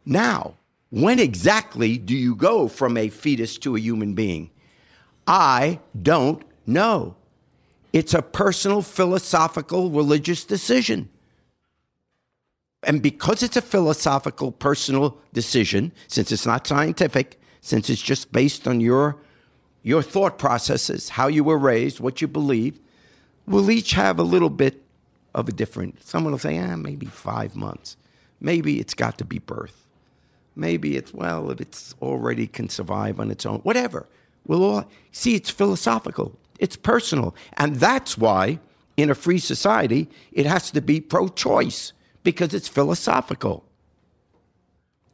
Now, 0.06 0.56
when 0.90 1.18
exactly 1.18 1.98
do 1.98 2.14
you 2.14 2.36
go 2.36 2.68
from 2.68 2.98
a 2.98 3.08
fetus 3.08 3.58
to 3.60 3.78
a 3.78 3.80
human 3.80 4.14
being? 4.14 4.52
I 5.26 5.80
don't 6.02 6.44
know. 6.68 7.16
It's 7.94 8.14
a 8.14 8.22
personal, 8.22 8.82
philosophical, 8.82 9.92
religious 9.92 10.44
decision. 10.44 11.08
And 12.86 13.02
because 13.02 13.44
it's 13.44 13.58
a 13.58 13.62
philosophical, 13.62 14.52
personal 14.52 15.18
decision, 15.34 15.92
since 16.08 16.32
it's 16.32 16.46
not 16.46 16.68
scientific, 16.68 17.40
since 17.62 17.90
it's 17.90 18.02
just 18.02 18.32
based 18.32 18.68
on 18.68 18.82
your, 18.82 19.18
your 19.84 20.02
thought 20.02 20.38
processes, 20.38 21.10
how 21.10 21.28
you 21.28 21.44
were 21.44 21.58
raised, 21.58 22.00
what 22.00 22.22
you 22.22 22.28
believe, 22.28 22.80
we'll 23.48 23.72
each 23.72 23.92
have 23.92 24.20
a 24.20 24.24
little 24.24 24.50
bit 24.50 24.84
of 25.34 25.48
a 25.50 25.52
different. 25.52 26.04
Someone 26.04 26.34
will 26.34 26.40
say, 26.40 26.60
ah, 26.60 26.76
maybe 26.76 27.06
five 27.06 27.56
months. 27.56 27.98
Maybe 28.40 28.80
it's 28.80 28.94
got 28.94 29.18
to 29.20 29.26
be 29.26 29.40
birth. 29.40 29.88
Maybe 30.56 30.98
it's, 30.98 31.14
well, 31.14 31.50
if 31.50 31.62
it's 31.62 31.96
already 32.02 32.48
can 32.48 32.70
survive 32.70 33.20
on 33.20 33.32
its 33.32 33.46
own, 33.46 33.60
whatever. 33.60 34.06
We'll 34.46 34.64
all 34.64 34.86
see 35.12 35.36
it's 35.36 35.50
philosophical, 35.50 36.38
it's 36.60 36.76
personal. 36.76 37.34
And 37.58 37.78
that's 37.78 38.18
why 38.18 38.60
in 38.98 39.10
a 39.10 39.16
free 39.16 39.40
society, 39.40 40.10
it 40.32 40.46
has 40.46 40.70
to 40.72 40.82
be 40.82 41.02
pro 41.02 41.30
choice 41.30 41.94
because 42.24 42.54
it's 42.54 42.68
philosophical. 42.68 43.66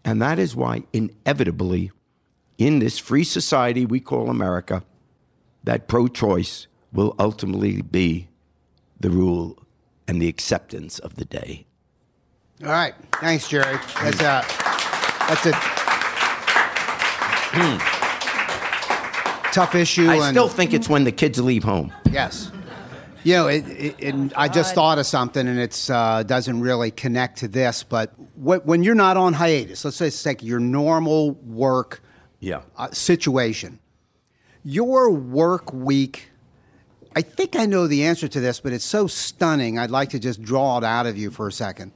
And 0.05 0.21
that 0.21 0.39
is 0.39 0.55
why, 0.55 0.83
inevitably, 0.93 1.91
in 2.57 2.79
this 2.79 2.97
free 2.97 3.23
society 3.23 3.85
we 3.85 3.99
call 3.99 4.29
America, 4.29 4.83
that 5.63 5.87
pro 5.87 6.07
choice 6.07 6.67
will 6.93 7.15
ultimately 7.19 7.81
be 7.81 8.27
the 8.99 9.09
rule 9.09 9.57
and 10.07 10.21
the 10.21 10.27
acceptance 10.27 10.99
of 10.99 11.15
the 11.15 11.25
day. 11.25 11.65
All 12.63 12.71
right. 12.71 12.93
Thanks, 13.21 13.47
Jerry. 13.47 13.77
That's 14.01 14.19
a, 14.19 14.43
that's 15.27 15.45
a 15.45 15.53
hmm. 17.53 17.77
tough 19.51 19.75
issue. 19.75 20.09
I 20.09 20.15
and 20.15 20.23
still 20.25 20.49
think 20.49 20.73
it's 20.73 20.89
when 20.89 21.03
the 21.03 21.11
kids 21.11 21.39
leave 21.39 21.63
home. 21.63 21.93
Yes. 22.11 22.51
You 23.23 23.33
know, 23.33 23.47
it, 23.47 23.65
it, 23.67 24.03
and 24.03 24.33
I 24.35 24.47
just 24.47 24.75
thought 24.75 24.97
of 24.97 25.05
something, 25.05 25.45
and 25.47 25.59
it 25.59 25.89
uh, 25.89 26.23
doesn't 26.23 26.61
really 26.61 26.91
connect 26.91 27.39
to 27.39 27.47
this, 27.47 27.83
but 27.83 28.13
wh- 28.35 28.65
when 28.65 28.81
you're 28.83 28.95
not 28.95 29.17
on 29.17 29.33
hiatus, 29.33 29.83
let's 29.83 29.97
say 29.97 30.07
it's 30.07 30.25
like 30.25 30.41
your 30.41 30.59
normal 30.59 31.31
work 31.31 32.01
Yeah. 32.39 32.61
uh, 32.77 32.89
situation, 32.91 33.79
your 34.63 35.09
work 35.11 35.73
week. 35.73 36.28
I 37.15 37.21
think 37.21 37.55
I 37.55 37.65
know 37.65 37.87
the 37.87 38.03
answer 38.05 38.27
to 38.27 38.39
this, 38.39 38.59
but 38.59 38.71
it's 38.71 38.85
so 38.85 39.07
stunning. 39.07 39.79
I'd 39.79 39.89
like 39.89 40.09
to 40.11 40.19
just 40.19 40.41
draw 40.41 40.77
it 40.77 40.83
out 40.83 41.07
of 41.07 41.17
you 41.17 41.31
for 41.31 41.47
a 41.47 41.51
second. 41.51 41.91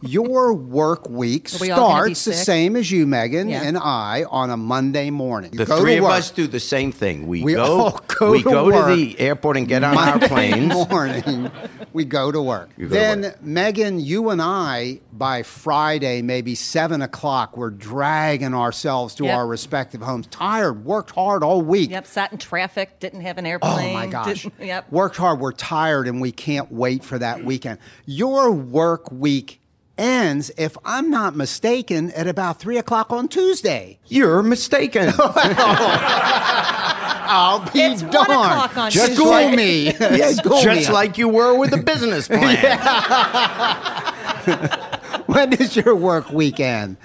Your 0.00 0.54
work 0.54 1.08
week 1.10 1.50
Are 1.54 1.58
we 1.60 1.70
all 1.70 1.90
gonna 1.90 2.04
be 2.08 2.14
starts 2.14 2.24
the 2.24 2.32
sick? 2.32 2.44
same 2.46 2.76
as 2.76 2.90
you, 2.90 3.06
Megan, 3.06 3.48
Yeah. 3.50 3.62
and 3.62 3.76
I 3.76 4.24
on 4.30 4.50
a 4.50 4.56
Monday 4.56 5.10
morning. 5.10 5.52
You 5.52 5.58
The 5.58 5.64
go 5.66 5.76
to 5.76 5.82
three 5.82 5.96
of 5.98 6.04
work. 6.04 6.12
us 6.14 6.30
do 6.30 6.46
the 6.46 6.60
same 6.60 6.92
thing. 6.92 7.26
We, 7.26 7.42
We 7.42 7.54
go, 7.54 7.80
all 7.80 8.00
go 8.18 8.30
we 8.30 8.42
to 8.42 8.50
go 8.50 8.64
work. 8.66 8.88
to 8.88 8.96
the 8.96 9.20
airport 9.20 9.56
and 9.58 9.68
get 9.68 9.84
on 9.84 9.96
our 9.98 10.04
Monday 10.18 10.28
planes. 10.28 10.72
morning, 10.90 11.50
we 11.92 12.04
go 12.06 12.32
to 12.32 12.40
work. 12.40 12.70
You 12.78 12.88
go 12.88 12.94
to 12.94 13.00
then, 13.00 13.22
work. 13.22 13.42
Megan, 13.42 14.00
you 14.00 14.30
and 14.30 14.40
I, 14.40 15.00
by 15.12 15.42
Friday, 15.42 16.22
maybe 16.22 16.54
seven 16.54 17.02
o'clock, 17.02 17.56
we're 17.56 17.70
dragging 17.70 18.54
ourselves 18.54 19.14
to 19.16 19.24
Yep. 19.24 19.36
our 19.36 19.46
respective 19.46 20.00
homes, 20.00 20.26
tired, 20.28 20.84
worked 20.84 21.10
hard 21.10 21.42
all 21.44 21.60
week. 21.60 21.90
Yep, 21.90 22.06
sat 22.06 22.32
in 22.32 22.38
traffic, 22.38 22.98
didn't 23.00 23.20
have 23.20 23.36
an 23.38 23.44
airplane. 23.46 23.90
Oh 23.90 23.94
my 23.94 24.06
gosh. 24.06 24.42
didn't- 24.44 24.53
Yep. 24.60 24.90
Worked 24.92 25.16
hard, 25.16 25.40
we're 25.40 25.52
tired, 25.52 26.06
and 26.08 26.20
we 26.20 26.32
can't 26.32 26.70
wait 26.72 27.04
for 27.04 27.18
that 27.18 27.44
weekend. 27.44 27.78
Your 28.06 28.50
work 28.52 29.10
week 29.10 29.60
ends, 29.98 30.50
if 30.56 30.76
I'm 30.84 31.10
not 31.10 31.36
mistaken, 31.36 32.10
at 32.12 32.26
about 32.26 32.58
three 32.60 32.78
o'clock 32.78 33.12
on 33.12 33.28
Tuesday. 33.28 33.98
You're 34.06 34.42
mistaken. 34.42 35.12
Oh. 37.26 37.26
I'll 37.26 37.72
be 37.72 37.80
It's 37.80 38.02
darned. 38.02 38.28
o'clock 38.28 38.76
on 38.76 38.90
Just 38.90 39.16
Tuesday. 39.16 39.24
school 39.24 39.50
me. 39.56 39.84
yeah, 40.18 40.30
School 40.32 40.60
just 40.60 40.88
me. 40.88 40.94
like 40.94 41.16
you 41.18 41.28
were 41.28 41.58
with 41.58 41.70
the 41.70 41.78
business 41.78 42.28
plan. 42.28 42.58
when 45.26 45.52
is 45.54 45.74
your 45.74 45.96
work 45.96 46.30
weekend? 46.30 46.96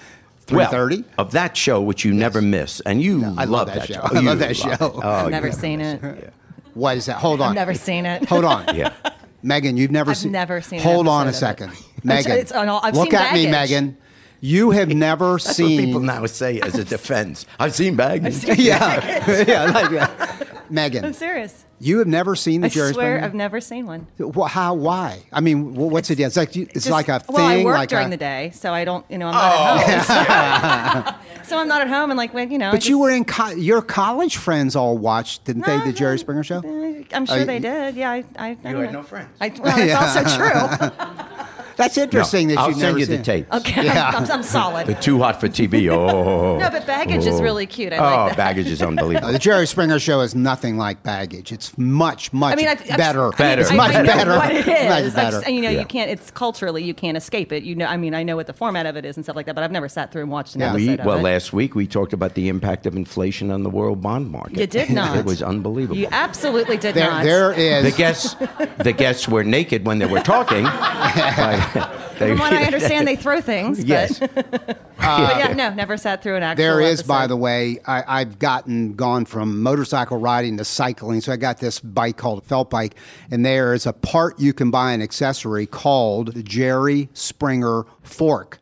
Three 0.41 0.57
Well, 0.57 0.91
of 1.17 1.31
that 1.31 1.55
show, 1.55 1.81
which 1.81 2.03
you 2.03 2.13
never 2.13 2.41
miss, 2.41 2.81
and 2.81 3.01
you 3.01 3.33
I 3.37 3.45
love 3.45 3.67
that 3.67 3.87
show. 3.87 4.01
I 4.01 4.19
You 4.19 4.27
love 4.27 4.39
that 4.39 4.57
love 4.57 4.77
show. 4.79 4.85
it. 4.87 4.91
Oh, 5.03 5.09
I've 5.09 5.29
never 5.31 5.51
seen 5.51 5.79
it. 5.79 6.33
What 6.79 6.97
is 6.97 7.05
that? 7.07 7.17
Hold 7.17 7.41
on. 7.41 7.49
I've 7.49 7.55
never 7.55 7.73
seen 7.73 8.05
it. 8.05 8.25
Hold 8.29 8.45
on. 8.45 8.65
Yeah. 8.75 8.93
Megan, 9.41 9.77
you've 9.77 9.91
never 9.91 10.13
seen 10.13 10.15
I've 10.15 10.23
seen. 10.23 10.31
never 10.33 10.61
seen 10.61 10.79
an 10.79 10.83
Hold 10.85 11.07
on 11.07 11.25
a 11.25 11.29
episode 11.29 11.37
it. 11.37 11.39
second, 11.39 11.73
Megan. 12.03 12.31
It's 12.33 12.51
on 12.51 12.67
all- 12.67 12.81
I've 12.83 12.93
look 12.95 13.11
seen 13.11 13.19
at 13.19 13.33
me, 13.33 13.47
Megan. 13.47 13.97
You 14.41 14.71
have 14.71 14.89
never 15.07 15.33
That's 15.33 15.55
seen. 15.55 15.77
what 15.79 15.85
people 15.85 15.99
now 16.01 16.25
say 16.25 16.59
as 16.59 16.75
a 16.75 16.83
defense. 16.83 17.45
I've 17.59 17.73
seen 17.73 17.95
baggage. 17.95 18.43
yeah, 18.43 19.43
yeah, 19.47 19.65
like 19.71 19.91
that. 19.91 20.69
Megan. 20.71 21.05
I'm 21.05 21.13
serious. 21.13 21.63
You 21.79 21.99
have 21.99 22.07
never 22.07 22.35
seen 22.35 22.61
the 22.61 22.69
Jerry. 22.69 22.87
I 22.89 22.91
Jerry 22.91 22.93
swear 22.93 23.11
Springer? 23.17 23.25
I've 23.25 23.33
never 23.33 23.61
seen 23.61 23.85
one. 23.85 24.07
Well, 24.17 24.47
how? 24.47 24.73
Why? 24.73 25.19
I 25.31 25.39
mean, 25.41 25.73
wh- 25.75 25.91
what's 25.91 26.09
it? 26.09 26.19
It's 26.19 26.35
like 26.37 26.55
you- 26.55 26.63
it's 26.63 26.73
Just- 26.85 26.89
like 26.89 27.07
a 27.09 27.19
thing. 27.19 27.35
Well, 27.35 27.45
I 27.45 27.63
work 27.63 27.75
like 27.75 27.89
during 27.89 28.07
a, 28.07 28.09
the 28.11 28.17
day, 28.17 28.51
so 28.53 28.73
I 28.73 28.83
don't, 28.85 29.05
you 29.09 29.17
know, 29.17 29.27
I'm 29.27 29.33
not 29.33 29.87
at 29.87 31.05
home. 31.05 31.15
so 31.45 31.57
I'm 31.57 31.67
not 31.67 31.81
at 31.81 31.87
home, 31.87 32.11
and 32.11 32.17
like 32.17 32.33
when 32.33 32.51
you 32.51 32.57
know. 32.57 32.69
I 32.69 32.71
But 32.71 32.87
you 32.87 32.99
were 32.99 33.09
in 33.11 33.25
co- 33.25 33.51
your 33.51 33.81
college 33.81 34.37
friends 34.37 34.75
all 34.75 34.97
watched, 34.97 35.45
didn't 35.45 35.65
they? 35.65 35.77
The 35.79 35.93
Jerry 35.93 36.19
Springer 36.19 36.43
show. 36.43 36.59
uh, 36.59 37.03
I'm 37.15 37.25
sure 37.25 37.39
Oh, 37.39 37.45
they 37.45 37.59
did. 37.59 37.95
Yeah, 37.95 38.11
I. 38.11 38.23
I, 38.37 38.49
I 38.49 38.53
don't 38.71 38.81
had 38.81 38.93
know. 38.93 38.99
no 38.99 39.03
friends. 39.03 39.29
I, 39.41 39.49
well, 39.49 39.75
that's 39.75 40.17
also 40.27 40.37
true. 40.37 41.45
That's 41.79 41.97
interesting 41.97 42.49
that 42.49 42.57
I'll 42.59 42.67
you've 42.67 42.77
send 42.77 42.87
never 42.89 42.99
you 42.99 43.05
seen 43.05 43.15
the 43.15 43.21
it. 43.21 43.25
tape. 43.25 43.53
Okay, 43.53 43.85
Yeah. 43.85 44.11
I'm, 44.13 44.29
I'm 44.31 44.43
solid. 44.43 44.85
The 44.85 44.93
too 44.95 45.17
hot 45.17 45.39
for 45.39 45.47
TV. 45.47 45.89
Oh, 45.91 45.99
oh, 45.99 46.09
oh, 46.09 46.55
oh. 46.55 46.57
No, 46.59 46.69
but 46.69 46.85
baggage 46.85 47.25
is 47.25 47.39
Oh. 47.39 47.43
really 47.43 47.65
cute. 47.65 47.93
I 47.93 47.97
oh, 47.97 48.01
like 48.01 48.29
that. 48.31 48.37
baggage 48.37 48.67
is 48.67 48.81
unbelievable. 48.81 49.31
The 49.31 49.39
Jerry 49.39 49.65
Springer 49.65 49.97
show 49.99 50.21
is 50.21 50.35
nothing 50.35 50.77
like 50.77 51.01
baggage. 51.03 51.51
It's 51.51 51.75
much, 51.77 52.31
much 52.33 52.53
I 52.53 52.55
mean, 52.55 52.67
I've, 52.67 52.81
I've- 52.81 52.97
better. 52.97 53.21
I 53.21 53.25
mean, 53.29 53.37
Better. 53.37 53.61
It's 53.61 53.71
I, 53.71 53.75
much 53.75 53.95
I 53.95 54.01
know 54.01 54.05
better. 54.05 54.31
what 54.37 54.51
it 54.51 54.67
Much 54.67 54.67
is. 54.67 54.91
I've 55.07 55.15
better. 55.15 55.31
just- 55.37 55.47
and, 55.47 55.55
you 55.55 55.61
know, 55.61 55.69
Yeah. 55.69 55.79
you 55.79 55.85
can't. 55.85 56.11
It's 56.11 56.29
culturally 56.31 56.83
you 56.83 56.93
can't 56.93 57.17
escape 57.17 57.51
it. 57.51 57.63
You 57.63 57.75
know, 57.75 57.85
I 57.85 57.97
mean, 57.97 58.13
I 58.13 58.23
know 58.23 58.35
what 58.35 58.47
the 58.47 58.53
format 58.53 58.85
of 58.85 58.95
it 58.97 59.05
is 59.05 59.15
and 59.17 59.25
stuff 59.25 59.35
like 59.35 59.45
that. 59.45 59.55
But 59.55 59.63
I've 59.63 59.71
never 59.71 59.87
sat 59.89 60.11
through 60.11 60.23
and 60.23 60.31
watched 60.31 60.55
an 60.55 60.61
Yeah. 60.61 60.71
episode 60.73 60.85
We, 60.87 60.97
of 60.99 61.05
well, 61.05 61.17
it. 61.19 61.23
last 61.23 61.53
week 61.53 61.75
we 61.75 61.87
talked 61.87 62.13
about 62.13 62.33
the 62.35 62.49
impact 62.49 62.85
of 62.85 62.95
inflation 62.95 63.51
on 63.51 63.63
the 63.63 63.69
world 63.69 64.01
bond 64.01 64.29
market. 64.29 64.57
You 64.59 64.67
did 64.67 64.89
not. 64.99 65.17
It 65.17 65.25
was 65.25 65.41
unbelievable. 65.41 65.97
You 65.97 66.07
absolutely 66.11 66.77
did 66.77 66.93
There, 66.95 67.09
not. 67.09 67.23
there 67.23 67.53
is. 67.53 67.83
the 67.83 67.97
guests, 67.97 68.35
the 68.79 68.91
guests 68.91 69.27
were 69.29 69.43
naked 69.43 69.85
when 69.85 69.99
they 69.99 70.05
were 70.05 70.19
talking. 70.19 70.63
Like, 70.63 71.15
they- 71.35 71.68
From 72.17 72.37
what 72.37 72.53
I 72.53 72.63
understand, 72.65 73.07
they 73.07 73.15
throw 73.17 73.41
things. 73.41 73.79
But, 73.79 73.87
yes. 73.87 74.19
but 74.19 74.77
yeah, 74.97 75.53
no, 75.55 75.73
never 75.73 75.97
sat 75.97 76.21
through 76.21 76.35
an 76.35 76.43
actual. 76.43 76.63
There 76.63 76.81
is, 76.81 77.01
by 77.01 77.27
the 77.27 77.37
way, 77.37 77.79
I, 77.85 78.21
I've 78.21 78.39
gotten 78.39 78.95
gone 78.95 79.25
from 79.25 79.61
motorcycle 79.61 80.17
riding 80.17 80.57
to 80.57 80.65
cycling. 80.65 81.21
So 81.21 81.31
I 81.31 81.37
got 81.37 81.59
this 81.59 81.79
bike 81.79 82.17
called 82.17 82.39
a 82.39 82.41
felt 82.41 82.69
bike, 82.69 82.95
and 83.31 83.45
there 83.45 83.73
is 83.73 83.85
a 83.85 83.93
part 83.93 84.39
you 84.39 84.53
can 84.53 84.71
buy 84.71 84.91
an 84.91 85.01
accessory 85.01 85.65
called 85.65 86.33
the 86.33 86.43
Jerry 86.43 87.09
Springer 87.13 87.85
fork. 88.03 88.59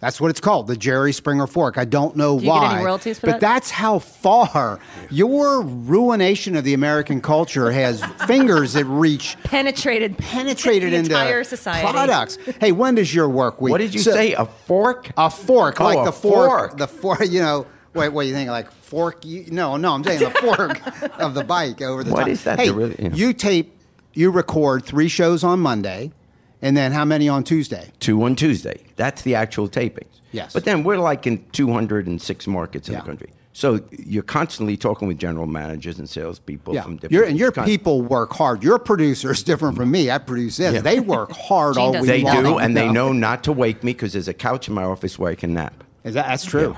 That's 0.00 0.18
what 0.18 0.30
it's 0.30 0.40
called, 0.40 0.66
the 0.66 0.76
Jerry 0.76 1.12
Springer 1.12 1.46
fork. 1.46 1.76
I 1.76 1.84
don't 1.84 2.16
know 2.16 2.38
Do 2.38 2.44
you 2.46 2.50
get 2.50 2.56
why. 2.58 2.74
any 2.76 2.84
royalties 2.86 3.18
for 3.18 3.26
but 3.26 3.32
that? 3.32 3.40
that's 3.40 3.70
how 3.70 3.98
far 3.98 4.80
your 5.10 5.60
ruination 5.62 6.56
of 6.56 6.64
the 6.64 6.72
American 6.72 7.20
culture 7.20 7.70
has 7.70 8.02
fingers 8.26 8.72
that 8.72 8.86
reach 8.86 9.36
penetrated, 9.44 10.16
penetrated 10.16 10.92
the 10.92 10.96
into 10.96 11.10
entire 11.10 11.44
society. 11.44 11.86
products. 11.90 12.38
Hey, 12.60 12.72
when 12.72 12.94
does 12.94 13.14
your 13.14 13.28
work 13.28 13.60
week? 13.60 13.72
What 13.72 13.78
did 13.78 13.92
you 13.92 14.00
So- 14.00 14.12
say? 14.12 14.32
A 14.32 14.46
fork? 14.46 15.10
a 15.18 15.28
fork, 15.28 15.80
Oh, 15.80 15.84
like 15.84 15.98
a 15.98 16.04
the 16.06 16.12
fork, 16.12 16.48
fork. 16.70 16.76
the 16.78 16.88
fork. 16.88 17.20
You 17.28 17.40
know, 17.40 17.66
wait, 17.94 18.08
what 18.08 18.22
do 18.22 18.28
you 18.28 18.34
think? 18.34 18.48
Like 18.48 18.72
fork? 18.72 19.22
You, 19.26 19.44
no, 19.50 19.76
no, 19.76 19.92
I'm 19.92 20.02
saying 20.02 20.20
the 20.20 20.30
fork 20.30 20.80
of 21.20 21.34
the 21.34 21.44
bike 21.44 21.82
over 21.82 22.02
the 22.04 22.10
What 22.12 22.20
top. 22.20 22.28
is 22.28 22.42
that? 22.44 22.58
Hey, 22.58 22.68
The 22.68 22.74
really- 22.74 22.96
yeah. 22.98 23.10
you 23.12 23.34
tape, 23.34 23.76
you 24.14 24.30
record 24.30 24.82
three 24.84 25.08
shows 25.08 25.44
on 25.44 25.60
Monday, 25.60 26.12
and 26.62 26.76
then 26.76 26.92
how 26.92 27.04
many 27.04 27.28
on 27.28 27.44
Tuesday? 27.44 27.90
Two 28.00 28.22
on 28.22 28.36
Tuesday. 28.36 28.80
That's 28.96 29.22
the 29.22 29.34
actual 29.34 29.68
tapings. 29.68 30.06
Yes. 30.32 30.52
But 30.52 30.64
then 30.64 30.84
we're 30.84 30.98
like 30.98 31.26
in 31.26 31.44
206 31.52 32.46
markets 32.46 32.88
in 32.88 32.94
Yeah. 32.94 33.00
the 33.00 33.06
country. 33.06 33.30
So 33.52 33.80
you're 33.90 34.22
constantly 34.22 34.76
talking 34.76 35.08
with 35.08 35.18
general 35.18 35.46
managers 35.46 35.98
and 35.98 36.08
salespeople 36.08 36.72
Yeah, 36.72 36.82
from 36.82 36.94
different. 36.96 37.12
your, 37.12 37.24
and 37.24 37.36
your 37.36 37.50
con- 37.50 37.64
people 37.64 38.00
work 38.00 38.32
hard. 38.32 38.62
Your 38.62 38.78
producer 38.78 39.32
is 39.32 39.42
different 39.42 39.76
from 39.76 39.90
me. 39.90 40.08
I 40.10 40.18
produce 40.18 40.58
this. 40.58 40.72
Yeah. 40.74 40.80
They 40.80 41.00
work 41.00 41.32
hard 41.32 41.76
all 41.76 41.92
does 41.92 42.02
week 42.02 42.10
They 42.10 42.22
long. 42.22 42.42
do, 42.44 42.58
and 42.58 42.76
they 42.76 42.88
know 42.88 43.12
not 43.12 43.42
to 43.44 43.52
wake 43.52 43.82
me 43.82 43.92
because 43.92 44.12
there's 44.12 44.28
a 44.28 44.34
couch 44.34 44.68
in 44.68 44.74
my 44.74 44.84
office 44.84 45.18
where 45.18 45.32
I 45.32 45.34
can 45.34 45.52
nap. 45.52 45.82
Is 46.04 46.14
that, 46.14 46.28
that's 46.28 46.44
true. 46.44 46.76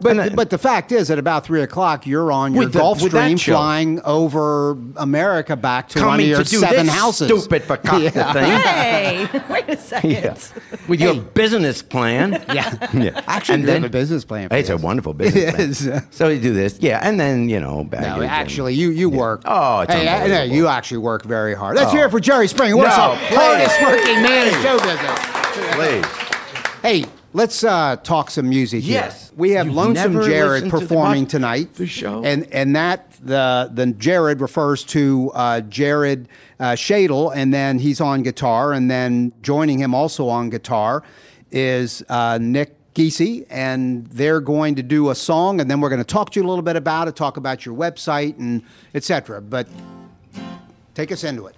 But, 0.00 0.18
And 0.18 0.36
but 0.36 0.50
the 0.50 0.58
fact 0.58 0.90
is, 0.92 1.10
at 1.10 1.18
about 1.18 1.44
three 1.44 1.62
o'clock, 1.62 2.06
you're 2.06 2.32
on 2.32 2.54
your 2.54 2.64
With 2.64 2.72
the- 2.72 2.78
Gulf 2.80 3.02
with 3.02 3.12
that 3.12 3.38
Stream 3.38 3.54
flying 3.54 4.00
over 4.02 4.76
America 4.96 5.56
back 5.56 5.88
to 5.90 6.04
one 6.04 6.20
of 6.20 6.26
your 6.26 6.42
to 6.42 6.50
do 6.50 6.58
seven 6.58 6.86
this 6.86 6.94
houses. 6.94 7.26
stupid 7.28 7.62
fakaka 7.62 8.10
thing. 8.32 8.60
Hey, 8.60 9.28
wait 9.48 9.68
a 9.68 9.76
second. 9.76 10.10
Yeah. 10.10 10.36
With 10.88 11.00
your 11.00 11.14
business 11.14 11.82
plan. 11.82 12.32
Yeah. 12.52 12.90
yeah. 12.92 13.22
Actually, 13.26 13.54
and 13.54 13.64
you 13.64 13.70
have 13.70 13.84
a 13.84 13.88
business 13.88 14.24
plan 14.24 14.48
for 14.48 14.56
It's 14.56 14.68
a 14.68 14.76
wonderful 14.76 15.14
business 15.14 15.54
plan. 15.54 15.96
is. 16.02 16.02
So 16.10 16.28
you 16.28 16.40
do 16.40 16.52
this, 16.52 16.78
yeah, 16.80 17.00
and 17.02 17.18
then 17.18 17.48
you 17.48 17.60
know, 17.60 17.84
baggage 17.84 18.08
No, 18.08 18.14
and- 18.22 18.30
actually, 18.30 18.74
you 18.74 18.90
you 18.90 19.08
work. 19.08 19.42
Oh, 19.44 19.80
it's 19.80 19.92
hey, 19.92 20.08
I- 20.08 20.26
no, 20.26 20.42
you 20.42 20.66
actually 20.66 20.98
work 20.98 21.24
very 21.24 21.54
hard. 21.54 21.76
Let's 21.76 21.88
Oh. 21.90 21.94
hear 21.94 22.04
it 22.04 22.08
oh. 22.08 22.10
for 22.10 22.20
Jerry 22.20 22.48
Springer. 22.48 22.76
What's 22.76 22.96
No, 22.96 23.12
the 23.12 23.36
hardest 23.38 23.80
working 23.82 24.22
man 24.22 24.48
in 24.48 24.62
show 24.62 24.78
business? 24.78 25.18
please. 25.74 26.04
Hey, 26.82 27.04
let's 27.32 27.64
uh, 27.64 27.96
talk 27.96 28.30
some 28.30 28.48
music 28.48 28.82
here. 28.82 29.00
Yes. 29.00 29.32
We 29.36 29.50
have 29.52 29.66
You've 29.66 29.74
Lonesome 29.74 30.22
Jared 30.22 30.64
listened 30.64 30.70
to 30.70 30.78
the 30.78 30.86
performing 30.86 31.26
tonight. 31.26 31.74
the 31.74 31.86
show? 31.86 32.22
And 32.24 32.52
and 32.52 32.76
that 32.76 33.12
the 33.22 33.70
the 33.72 33.86
Jared 33.86 34.40
refers 34.40 34.84
to 34.84 35.30
uh, 35.34 35.60
Jared 35.62 36.28
uh, 36.60 36.72
Shadle, 36.72 37.32
and 37.34 37.52
then 37.52 37.78
he's 37.78 38.00
on 38.00 38.22
guitar, 38.22 38.72
and 38.72 38.90
then 38.90 39.32
joining 39.42 39.78
him 39.78 39.94
also 39.94 40.28
on 40.28 40.50
guitar 40.50 41.02
is 41.50 42.02
uh, 42.08 42.38
Nick 42.40 42.74
Giese, 42.94 43.46
and 43.50 44.06
they're 44.08 44.40
going 44.40 44.74
to 44.74 44.82
do 44.82 45.10
a 45.10 45.14
song, 45.14 45.60
and 45.60 45.70
then 45.70 45.80
we're 45.80 45.90
going 45.90 46.00
to 46.00 46.04
talk 46.04 46.30
to 46.30 46.40
you 46.40 46.46
a 46.46 46.48
little 46.48 46.62
bit 46.62 46.76
about 46.76 47.08
it, 47.08 47.16
talk 47.16 47.36
about 47.36 47.64
your 47.64 47.74
website 47.74 48.38
and 48.38 48.62
etc. 48.94 49.40
But 49.40 49.66
take 50.94 51.12
us 51.12 51.24
into 51.24 51.46
it. 51.46 51.56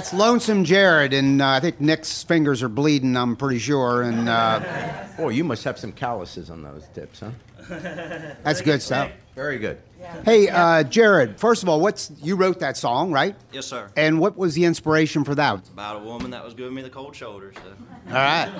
That's 0.00 0.14
Lonesome 0.14 0.64
Jared, 0.64 1.12
and 1.12 1.42
uh, 1.42 1.48
I 1.48 1.60
think 1.60 1.78
Nick's 1.78 2.22
fingers 2.22 2.62
are 2.62 2.70
bleeding. 2.70 3.18
I'm 3.18 3.36
pretty 3.36 3.58
sure, 3.58 4.00
and 4.00 4.30
uh, 4.30 5.04
Oh, 5.18 5.28
you 5.28 5.44
must 5.44 5.62
have 5.64 5.78
some 5.78 5.92
calluses 5.92 6.48
on 6.48 6.62
those 6.62 6.88
tips, 6.94 7.20
huh? 7.20 7.32
that's 7.68 8.62
good 8.62 8.80
stuff. 8.80 9.10
Very 9.34 9.58
good. 9.58 9.78
Hey, 10.24 10.48
uh, 10.48 10.84
Jared. 10.84 11.38
First 11.38 11.62
of 11.62 11.68
all, 11.68 11.82
what's 11.82 12.10
you 12.22 12.36
wrote 12.36 12.60
that 12.60 12.78
song, 12.78 13.12
right? 13.12 13.36
Yes, 13.52 13.66
sir. 13.66 13.90
And 13.94 14.18
what 14.20 14.38
was 14.38 14.54
the 14.54 14.64
inspiration 14.64 15.22
for 15.22 15.34
that? 15.34 15.68
About 15.68 15.96
a 15.96 15.98
woman 16.02 16.30
that 16.30 16.42
was 16.42 16.54
giving 16.54 16.72
me 16.72 16.80
the 16.80 16.88
cold 16.88 17.14
shoulder, 17.14 17.52
so 17.54 17.60
All 18.08 18.14
right. 18.14 18.50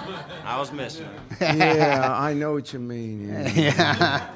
I 0.45 0.59
was 0.59 0.71
missing 0.73 1.07
her. 1.07 1.55
Yeah, 1.57 2.15
I 2.15 2.35
know 2.35 2.53
what 2.53 2.71
you 2.75 2.81
mean. 2.81 3.31
Yeah. 3.55 4.29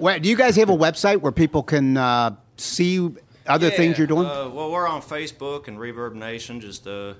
Well, 0.00 0.18
do 0.18 0.28
you 0.28 0.36
guys 0.36 0.56
have 0.56 0.68
a 0.68 0.76
website 0.76 1.20
where 1.20 1.30
people 1.30 1.62
can 1.62 1.96
uh, 1.96 2.34
see 2.56 3.08
other 3.46 3.70
things 3.70 3.98
you're 3.98 4.06
doing? 4.06 4.26
Uh, 4.26 4.48
well, 4.48 4.70
we're 4.70 4.86
on 4.88 5.02
Facebook 5.02 5.68
and 5.68 5.78
Reverb 5.78 6.14
Nation. 6.14 6.60
Just 6.60 6.86
uh, 6.86 7.14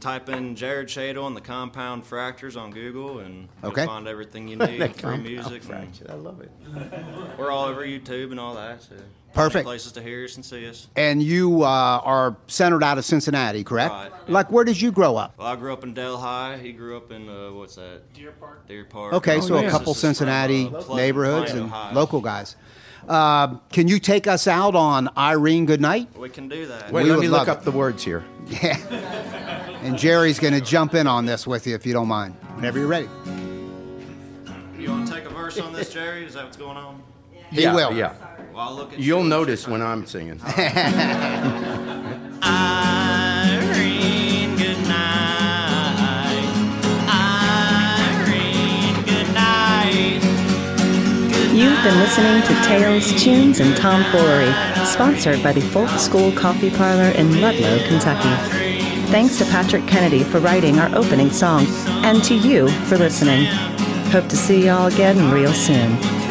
type 0.00 0.28
in 0.28 0.56
Jared 0.56 0.88
Shadle 0.88 1.26
and 1.26 1.36
the 1.36 1.40
Compound 1.40 2.04
Fractures 2.04 2.56
on 2.56 2.70
Google, 2.72 3.20
and 3.20 3.48
Okay. 3.64 3.82
you'll 3.82 3.90
find 3.90 4.08
everything 4.08 4.48
you 4.48 4.56
need. 4.66 4.94
free 4.96 5.16
music. 5.18 5.62
and 5.70 5.92
I 6.08 6.14
love 6.14 6.40
it. 6.40 6.50
we're 7.38 7.50
all 7.50 7.66
over 7.66 7.82
YouTube 7.82 8.30
and 8.30 8.40
all 8.40 8.54
that. 8.54 8.82
So 8.82 8.94
Perfect. 9.34 9.64
Places 9.64 9.92
to 9.92 10.02
hear 10.02 10.24
us 10.26 10.34
and 10.36 10.44
see 10.44 10.68
us. 10.68 10.88
and 10.94 11.22
you 11.22 11.62
uh, 11.62 11.66
are 12.04 12.36
centered 12.48 12.82
out 12.84 12.98
of 12.98 13.04
Cincinnati, 13.06 13.64
correct? 13.64 13.90
Right. 13.94 14.10
Like, 14.28 14.52
where 14.52 14.62
did 14.64 14.78
you 14.78 14.92
grow 14.92 15.16
up? 15.16 15.32
Well, 15.38 15.46
I 15.46 15.56
grew 15.56 15.72
up 15.72 15.84
in 15.84 15.94
Delhi. 15.94 16.58
He 16.58 16.72
grew 16.72 16.98
up 16.98 17.10
in 17.10 17.30
uh, 17.30 17.50
what's 17.52 17.76
that? 17.76 18.12
Deer 18.12 18.32
Park. 18.32 18.68
Deer 18.68 18.84
Park. 18.84 19.14
Okay, 19.14 19.40
so 19.40 19.58
yeah. 19.58 19.68
a 19.68 19.70
couple 19.70 19.94
This 19.94 20.02
from, 20.02 20.08
Cincinnati 20.08 20.66
uh, 20.66 20.94
neighborhoods 20.96 21.52
Plain, 21.52 21.62
and 21.62 21.72
Ohio. 21.72 21.94
local 21.94 22.20
guys. 22.20 22.56
Uh, 23.08 23.56
can 23.72 23.88
you 23.88 23.98
take 23.98 24.26
us 24.26 24.46
out 24.46 24.74
on 24.74 25.08
Irene 25.16 25.66
Goodnight? 25.66 26.16
We 26.16 26.28
can 26.28 26.48
do 26.48 26.66
that. 26.66 26.92
Wait, 26.92 27.04
We 27.04 27.10
let 27.10 27.18
me 27.20 27.28
love 27.28 27.46
look 27.46 27.56
it. 27.56 27.58
up 27.58 27.64
the 27.64 27.70
words 27.72 28.02
here. 28.04 28.24
Yeah. 28.46 28.76
and 29.82 29.96
Jerry's 29.98 30.38
going 30.38 30.54
to 30.54 30.60
jump 30.60 30.94
in 30.94 31.06
on 31.06 31.26
this 31.26 31.46
with 31.46 31.66
you 31.66 31.74
if 31.74 31.84
you 31.86 31.92
don't 31.92 32.08
mind. 32.08 32.34
Whenever 32.54 32.78
you're 32.78 32.88
ready. 32.88 33.08
You 34.78 34.90
want 34.90 35.06
to 35.08 35.14
take 35.14 35.24
a 35.24 35.30
verse 35.30 35.58
on 35.60 35.72
this, 35.72 35.92
Jerry? 35.92 36.24
Is 36.24 36.34
that 36.34 36.44
what's 36.44 36.56
going 36.56 36.76
on? 36.76 37.02
He 37.50 37.62
yeah, 37.62 37.74
will. 37.74 37.92
Yeah. 37.94 38.14
Well, 38.52 38.68
I'll 38.68 38.74
look 38.74 38.92
at 38.92 38.98
You'll 38.98 39.22
you. 39.22 39.28
notice 39.28 39.66
when 39.68 39.82
I'm 39.82 40.06
singing. 40.06 40.40
You've 51.82 51.94
been 51.94 52.00
listening 52.00 52.42
to 52.42 52.62
Tales, 52.62 53.20
Tunes, 53.20 53.58
and 53.58 53.76
Tomfoolery, 53.76 54.52
sponsored 54.86 55.42
by 55.42 55.50
the 55.50 55.60
Folk 55.60 55.88
School 55.98 56.30
Coffee 56.30 56.70
Parlor 56.70 57.10
in 57.16 57.40
Ludlow, 57.40 57.84
Kentucky. 57.88 58.28
Thanks 59.10 59.36
to 59.38 59.44
Patrick 59.46 59.84
Kennedy 59.88 60.22
for 60.22 60.38
writing 60.38 60.78
our 60.78 60.94
opening 60.94 61.32
song, 61.32 61.66
and 62.04 62.22
to 62.22 62.36
you 62.36 62.68
for 62.86 62.98
listening. 62.98 63.46
Hope 64.12 64.28
to 64.28 64.36
see 64.36 64.66
y'all 64.66 64.86
again 64.86 65.32
real 65.32 65.52
soon. 65.52 66.21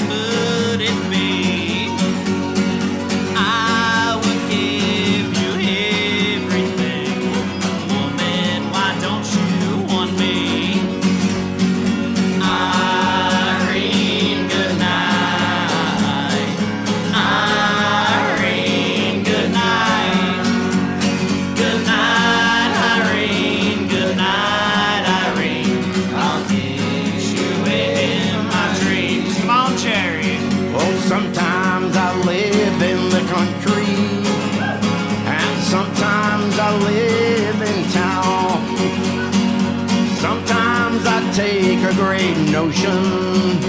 Notion 42.62 43.60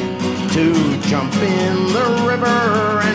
to 0.50 1.00
jump 1.08 1.34
in 1.36 1.76
the 1.94 2.24
river 2.28 3.11